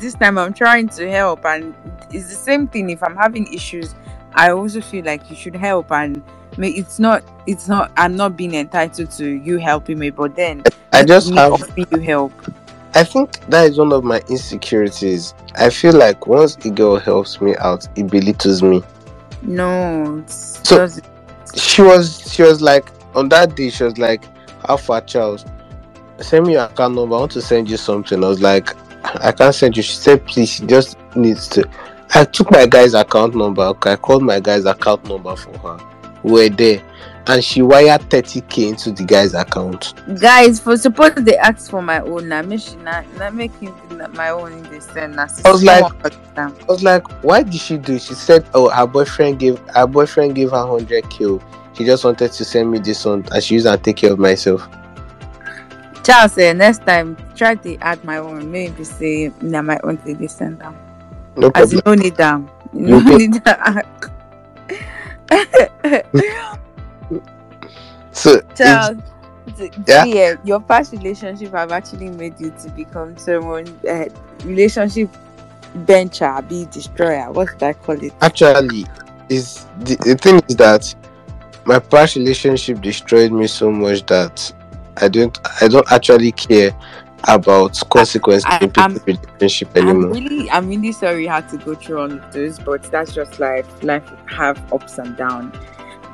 [0.00, 1.74] This time I'm trying to help, and
[2.10, 2.90] it's the same thing.
[2.90, 3.94] If I'm having issues
[4.34, 6.22] I also feel like you should help and
[6.56, 10.62] may- it's not it's not I'm not being entitled to you helping me but then
[10.92, 12.32] I just have you help.
[12.94, 15.34] I think that is one of my insecurities.
[15.56, 18.82] I feel like once a girl helps me out, it belittles me.
[19.42, 21.06] No, So- doesn't-
[21.54, 24.24] She was she was like on that day, she was like,
[24.66, 25.44] How far Charles?
[26.22, 27.16] Send me your account number.
[27.16, 28.22] I want to send you something.
[28.22, 28.74] I was like,
[29.24, 29.82] I can't send you.
[29.82, 31.68] She said, please, she just needs to
[32.14, 33.62] I took my guy's account number.
[33.62, 35.78] Okay, I called my guy's account number for her.
[36.22, 36.82] We're there.
[37.26, 39.94] And she wired 30k into the guy's account.
[40.20, 43.72] guys for suppose they ask for my own now make she not not making
[44.14, 45.18] my own the same.
[45.18, 46.06] I was like-
[46.36, 47.98] I was like, why did she do?
[47.98, 51.42] She said, oh, her boyfriend gave her boyfriend gave her 100k.
[51.74, 54.18] She just wanted to send me this one and she used and take care of
[54.18, 54.68] myself.
[56.02, 60.14] Charles say next time try to add my own maybe say na my own to
[60.14, 60.76] this send them.
[61.36, 62.50] No As you no need them.
[62.72, 63.86] You no need that.
[68.12, 68.40] So
[69.56, 70.04] t- Yeah?
[70.06, 74.04] eh, your past relationship have actually made you to become someone uh,
[74.44, 75.08] relationship
[75.74, 77.30] bencher, be destroyer.
[77.32, 78.12] What should I call it?
[78.20, 78.86] actually
[79.28, 80.94] is the, the thing is that
[81.64, 84.52] my past relationship destroyed me so much that
[84.98, 86.74] I don't I don't actually care
[87.28, 91.74] about consequences I- in people's relationship I'm really, I'm really sorry you had to go
[91.74, 93.66] through all of this, but that's just life.
[93.82, 95.54] Life have ups and downs.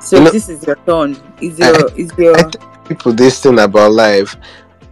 [0.01, 1.17] So You know- this is your turn.
[1.41, 4.35] Is I- your, is your, I tell people this thing about life.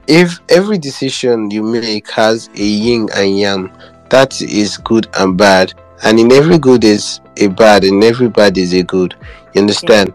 [0.07, 3.71] If every decision you make has a yin and yang,
[4.09, 5.73] that is good and bad.
[6.03, 9.15] And in every good is a bad, and every bad is a good.
[9.53, 10.13] You understand?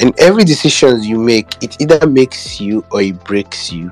[0.00, 3.90] And every decision you make, it either makes you or it breaks you.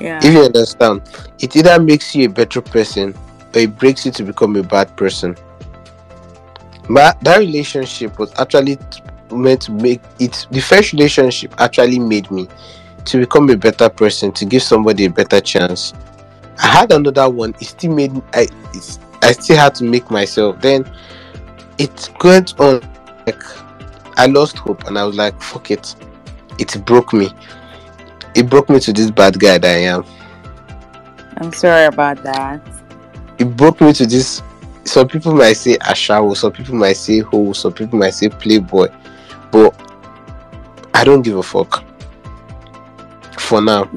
[0.00, 1.02] yeah, If you understand,
[1.38, 3.14] it either makes you a better person
[3.54, 5.36] or it breaks you to become a bad person.
[6.88, 8.78] But that relationship was actually
[9.32, 12.48] meant to make it the first relationship actually made me
[13.06, 15.92] to become a better person, to give somebody a better chance.
[16.58, 20.10] I had another one, it still made me I it's, I still had to make
[20.10, 20.60] myself.
[20.60, 20.88] Then
[21.78, 22.80] it went on
[24.16, 25.94] I lost hope and I was like, fuck it.
[26.58, 27.28] It broke me.
[28.34, 30.04] It broke me to this bad guy that I am.
[31.38, 32.60] I'm sorry about that.
[33.38, 34.42] it broke me to this.
[34.84, 38.88] Some people might say ashawo, some people might say ho, some people might say playboy,
[39.50, 39.74] but
[40.94, 41.82] I don't give a fuck.
[43.38, 43.88] For now,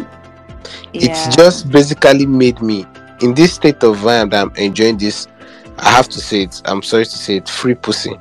[0.94, 1.12] Yeah.
[1.12, 2.86] it's just basically made me
[3.22, 5.28] in this state of mind that I'm enjoying this.
[5.78, 6.62] I have to say it.
[6.66, 7.48] I'm sorry to say it.
[7.48, 8.18] Free pussy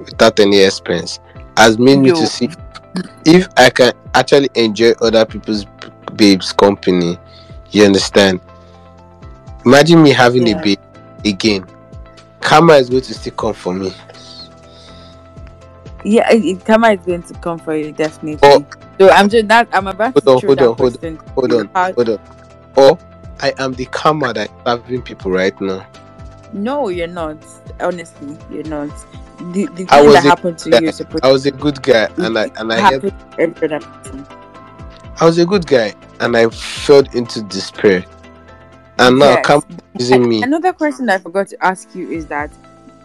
[0.00, 1.20] without any expense
[1.56, 2.14] has made me Yo.
[2.16, 2.48] to see
[3.24, 5.66] if I can actually enjoy other people's
[6.14, 7.18] babes' company.
[7.70, 8.40] You understand?
[9.64, 10.58] Imagine me having Yeah.
[10.58, 10.78] a babe
[11.24, 11.66] again.
[12.40, 13.92] Karma is going to still come for me.
[16.04, 18.38] Yeah, it, karma is going to come for you definitely.
[18.48, 18.64] Oh.
[19.00, 21.16] so I'm just that I'm about Hold to on, hold on, hold question.
[21.34, 22.18] Hold on, hold on.
[22.76, 22.98] Or
[23.40, 25.84] I am the karma that is serving people right now.
[26.52, 27.36] No, you're not.
[27.80, 28.88] Honestly, you're not.
[29.52, 31.82] The, the I thing was that a- happened to you is I was a good
[31.82, 34.26] guy, and I and I had, every other person.
[35.20, 38.04] I was a good guy, and I fell into despair.
[38.98, 39.62] And now Yes.
[39.94, 40.42] is using me.
[40.42, 42.50] Another question I forgot to ask you is that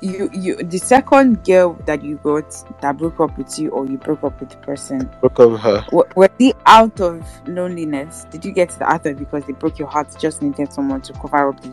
[0.01, 2.45] you you the second girl that you got
[2.81, 5.61] that broke up with you or you broke up with the person Broke up with
[5.61, 5.85] her.
[5.91, 9.77] was it out of loneliness did you get to the out of because they broke
[9.77, 11.69] your heart just needed someone to cover up the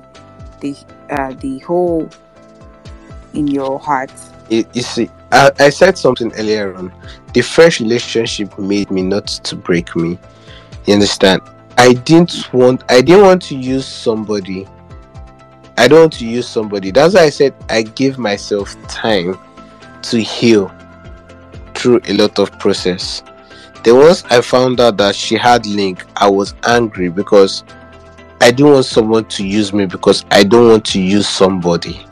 [0.61, 0.76] the
[1.11, 2.09] uh the hole
[3.34, 4.11] in your heart
[4.48, 6.92] You, you see, I, I said something earlier on.
[7.34, 10.18] The first relationship made me not to break me.
[10.86, 11.42] You understand?
[11.76, 12.82] I didn't want.
[12.90, 14.66] I didn't want to use somebody.
[15.76, 16.90] I don't want to use somebody.
[16.90, 19.38] That's why I said I give myself time
[20.02, 20.72] to heal
[21.74, 23.22] through a lot of process.
[23.84, 27.62] Then once I found out that she had link, I was angry because
[28.41, 32.05] I didn't want someone to use me because I don't want to use somebody.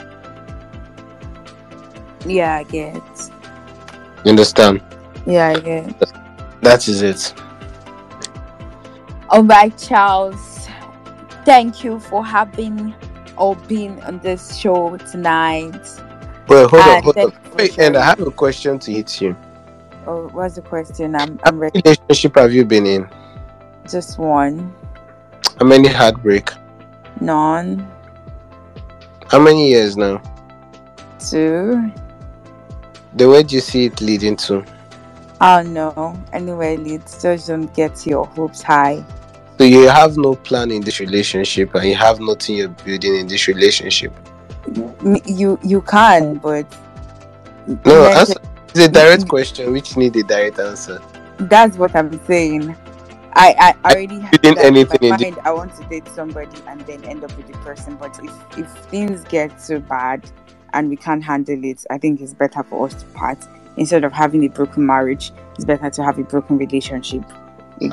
[2.27, 2.97] yeah i get
[4.25, 4.83] You understand?
[5.27, 5.95] yeah i get
[6.61, 7.33] That is it.
[9.31, 10.67] all right charles
[11.45, 12.95] thank you for having
[13.37, 15.79] or being on this show tonight
[16.49, 17.33] Well, hold on, hold on.
[17.57, 19.37] Wait, and I have a question to hit you.
[20.09, 23.09] oh what's the question i'm i'm ready relationship have you been in?
[23.89, 24.75] just one
[25.59, 26.51] How many heartbreak?
[27.21, 27.87] none
[29.31, 30.21] How many years now?
[31.19, 31.91] two
[33.15, 34.65] The way do you see it leading to?
[35.41, 36.15] Oh no.
[36.33, 39.05] Anyway, leads just don't get your hopes high.
[39.59, 43.27] So you have no plan in this relationship, and you have nothing you're building in
[43.27, 44.13] this relationship.
[45.25, 46.67] You you can, but
[47.85, 48.35] No, answer.
[48.69, 51.01] It's a direct question which need a direct answer.
[51.39, 52.77] that's what I'm saying.
[53.37, 55.39] I I already that in anything in mind.
[55.45, 57.97] I want to date somebody and then end up with the person.
[57.97, 60.29] But if if things get so bad
[60.73, 63.39] and we can't handle it, I think it's better for us to part
[63.77, 65.33] instead of having a broken marriage.
[65.55, 67.25] It's better to have a broken relationship.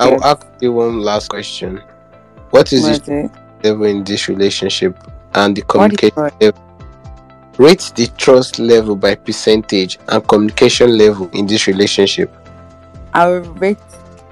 [0.00, 1.82] I'll ask you one last question.
[2.50, 3.30] What is what the
[3.62, 4.98] level in this relationship
[5.34, 6.60] and the communication level?
[7.58, 12.34] Rate the trust level by percentage and communication level in this relationship.
[13.12, 13.78] I will rate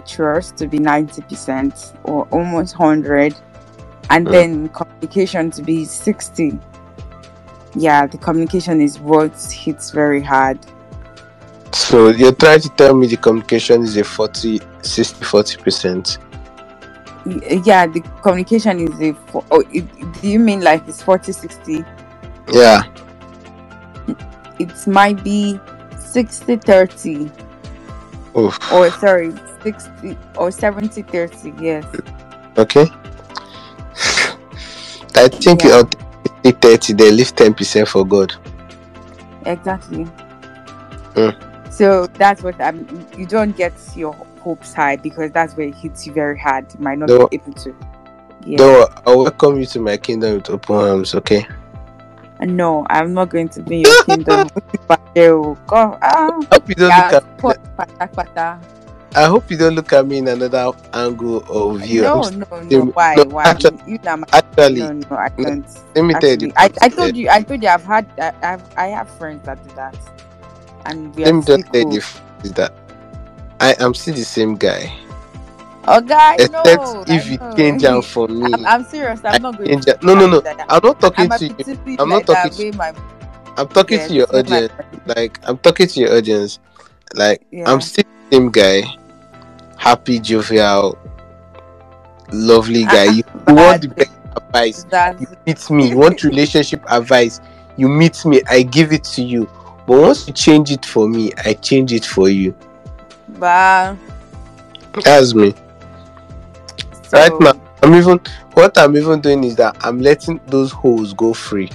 [0.06, 3.34] trust to be 90% or almost 100
[4.10, 4.30] and Mm.
[4.30, 6.58] then communication to be 60
[7.74, 10.58] yeah the communication is what hits very hard
[11.72, 16.18] So you're trying to tell me the communication is a 40, 60, 40 percent.
[17.24, 19.16] Yeah the communication is a
[19.50, 19.84] oh, it,
[20.20, 21.84] do you mean like it's 40 60
[22.52, 22.82] Yeah.
[24.58, 25.58] it might be
[25.98, 27.30] 60 30
[28.36, 28.58] Oof.
[28.72, 29.32] or sorry
[29.62, 31.84] 60 or 70 30 yes
[32.58, 32.84] Okay.
[35.16, 35.64] I think Yeah.
[35.64, 35.88] you're
[36.52, 38.32] 30, they leave 10 percent for God.
[39.46, 40.06] exactly
[41.14, 41.34] Mm.
[41.70, 42.86] so that's what i'm
[43.16, 46.80] you don't get your hopes high because that's where it hits you very hard you
[46.80, 47.14] might not No.
[47.14, 47.74] be able to
[48.46, 51.46] yeah Though I'll welcome you to my kingdom with open arms, okay?
[52.40, 54.48] no i'm not going to be in your kingdom
[55.16, 55.98] Oh, God.
[56.02, 58.60] Ah, I hope you don't yeah, look at pata.
[59.14, 62.02] I hope you don't look at me in another angle of view.
[62.02, 66.04] no no no why no, why actually- you know actually no no i don't let
[66.04, 68.86] me tell you I, I told you I told you I've had I, I've I
[68.88, 69.96] have friends that do that,
[70.86, 72.00] and we Let are me just tell you
[72.56, 72.72] that
[73.60, 74.90] I am still the same guy.
[75.86, 78.52] Oh, guy, Except no, if you change am for me.
[78.52, 79.20] I'm, I'm serious.
[79.24, 79.98] I'm I not going to.
[80.02, 80.38] no no no.
[80.38, 80.60] Like.
[80.68, 81.96] I'm not talking I'm to you.
[81.98, 82.94] I'm not like talking way my
[83.56, 84.72] I'm talking yes, to your my audience.
[85.06, 86.58] Like I'm talking to your audience.
[87.14, 87.70] Like Yeah.
[87.70, 88.82] I'm still the same guy.
[89.82, 90.96] Happy, jovial,
[92.30, 93.14] lovely guy.
[93.14, 94.84] You, want the best advice.
[94.84, 95.88] That's You meet me.
[95.88, 97.40] You want relationship advice.
[97.76, 98.42] You meet me.
[98.48, 99.50] I give it to you.
[99.88, 102.54] But once you change it for me, I change it for you.
[103.40, 103.96] but
[105.02, 105.52] That's me.
[107.02, 108.20] so, Right now, I'm even
[108.52, 111.70] what I'm even doing is that I'm letting those holes go free.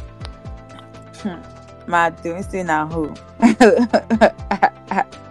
[1.88, 3.14] Mad doing still now who?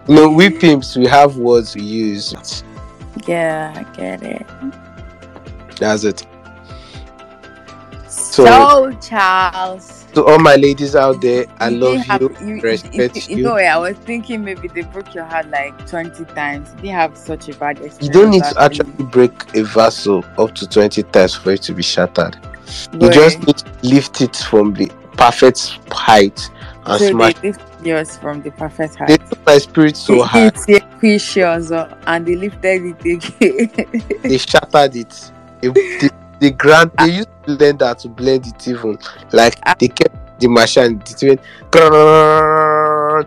[0.09, 2.63] Know, we pimps we have words we use.
[3.27, 4.47] Yeah, I get it.
[5.79, 6.27] That's it.
[8.09, 10.05] So, Charles.
[10.15, 12.61] To all my ladies out there, I you love have- you.
[12.61, 13.39] respect you.
[13.39, 13.43] you.
[13.45, 16.73] know, I was thinking maybe they broke your heart like 20 times.
[16.81, 18.03] They have such a bad experience.
[18.03, 21.75] You don't need to actually break a vessel up to 20 times for it to
[21.75, 22.37] be shattered.
[22.95, 26.41] You just need to lift it from the perfect height
[26.87, 27.35] and so smash.
[27.35, 29.09] they lifted yours from the perfect height.
[29.09, 34.21] They took my spirit so It's equations, uh, and they lifted it again.
[34.23, 35.33] they shattered it.
[35.61, 36.11] They, they,
[36.41, 38.99] they grant, they used blender to blend it even.
[39.33, 41.41] Like they kept the machine, it went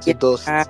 [0.02, 0.48] to dust.
[0.48, 0.66] Uh,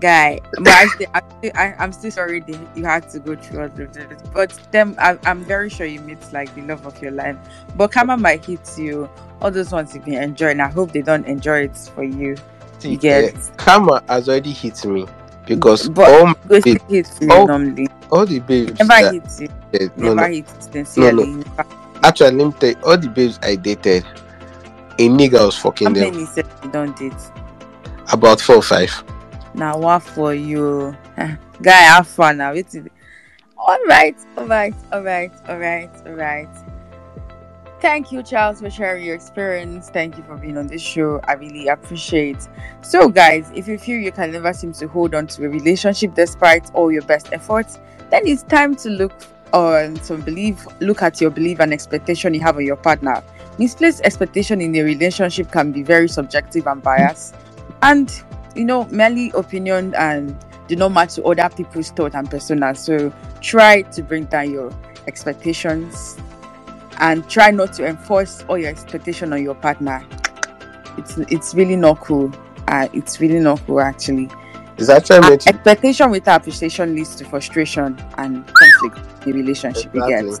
[0.00, 3.36] Guy, but I still, I still, I, I'm still sorry that you had to go
[3.36, 4.20] through all of this.
[4.34, 7.36] But them, I, I'm very sure you meet like the love of your life.
[7.76, 9.08] But karma might hit you
[9.40, 10.58] all those ones you've been enjoying.
[10.58, 12.36] I hope they don't enjoy it for you.
[12.78, 15.06] See, You get- eh, karma has already hit me
[15.46, 17.88] because But- all, my Go babes- hit you Oh, normally.
[18.10, 19.48] all the babes Never that, hit you.
[19.80, 21.26] eh, no, Never no, sincerely.
[21.26, 21.66] Never-
[22.02, 24.04] actually, let me tell you, all the babes I dated,
[24.98, 26.12] a nigga was How fucking them.
[26.14, 27.12] many said you don't date?
[28.12, 28.92] About four or five.
[29.54, 30.94] Now what for you?
[31.62, 32.52] Guy have fun now.
[32.52, 32.76] It's
[33.58, 36.48] alright, alright, alright, alright, alright.
[37.80, 39.90] Thank you, Charles, for sharing your experience.
[39.90, 41.20] Thank you for being on this show.
[41.24, 42.48] I really appreciate.
[42.80, 46.14] So, guys, if you feel you can never seem to hold on to a relationship
[46.14, 47.78] despite all your best efforts,
[48.10, 49.12] then it's time to look
[49.52, 53.22] on some belief, look at your belief and expectation you have on your partner.
[53.58, 57.34] Misplaced expectation in a relationship can be very subjective and biased,
[57.82, 58.22] and
[58.54, 62.74] you know, merely opinion and do not match to other people's thought and persona.
[62.74, 64.72] So try to bring down your
[65.06, 66.16] expectations
[66.98, 70.04] and try not to enforce all your expectation on your partner.
[70.98, 72.32] It's it's really not cool.
[72.68, 74.28] Uh, it's really not cool actually.
[74.78, 79.94] It's actually Uh, meant expectation without appreciation leads to frustration and conflict in the relationship
[79.94, 80.40] you get.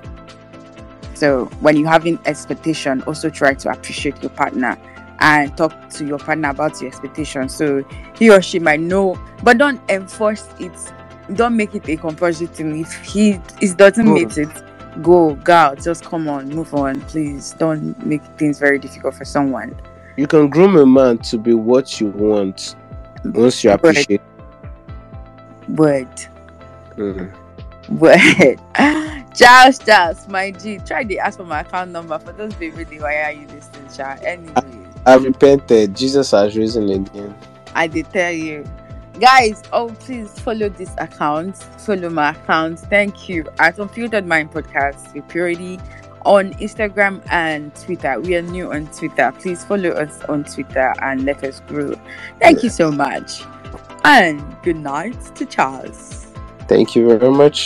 [1.14, 4.76] So when you're having expectation, also try to appreciate your partner
[5.20, 7.48] and talk to your partner about your expectation.
[7.48, 7.82] So
[8.18, 10.72] he or she might know, but don't enforce it.
[11.34, 12.78] Don't make it a compulsory thing.
[12.80, 14.14] If he it doesn't Mm.
[14.14, 14.50] meet it,
[15.02, 15.74] go, girl.
[15.76, 17.52] Just come on, move on, please.
[17.58, 19.78] Don't make things very difficult for someone.
[20.16, 22.74] you can groom a man to be what you want
[23.24, 24.20] once you appreciate.
[25.68, 26.08] Word.
[27.88, 28.60] Word.
[29.34, 32.98] Charles, Charles, my G, try to ask for my account number for those baby.
[32.98, 34.20] Why are you listening, Charles?
[34.22, 34.54] Anyway.
[35.04, 35.94] I've repented.
[35.94, 37.36] Jesus has risen again.
[37.74, 38.64] I did tell you.
[39.20, 41.56] Guys, oh please follow this account.
[41.56, 42.80] Follow my account.
[42.80, 43.46] Thank you.
[43.58, 45.80] At Unfiltered Mind Podcast with Purity
[46.26, 48.20] on Instagram and Twitter.
[48.20, 49.32] We are new on Twitter.
[49.38, 51.94] Please follow us on Twitter and let us grow.
[52.40, 53.42] Thank you so much.
[54.04, 56.26] And good night to Charles.
[56.68, 57.64] Thank you very much.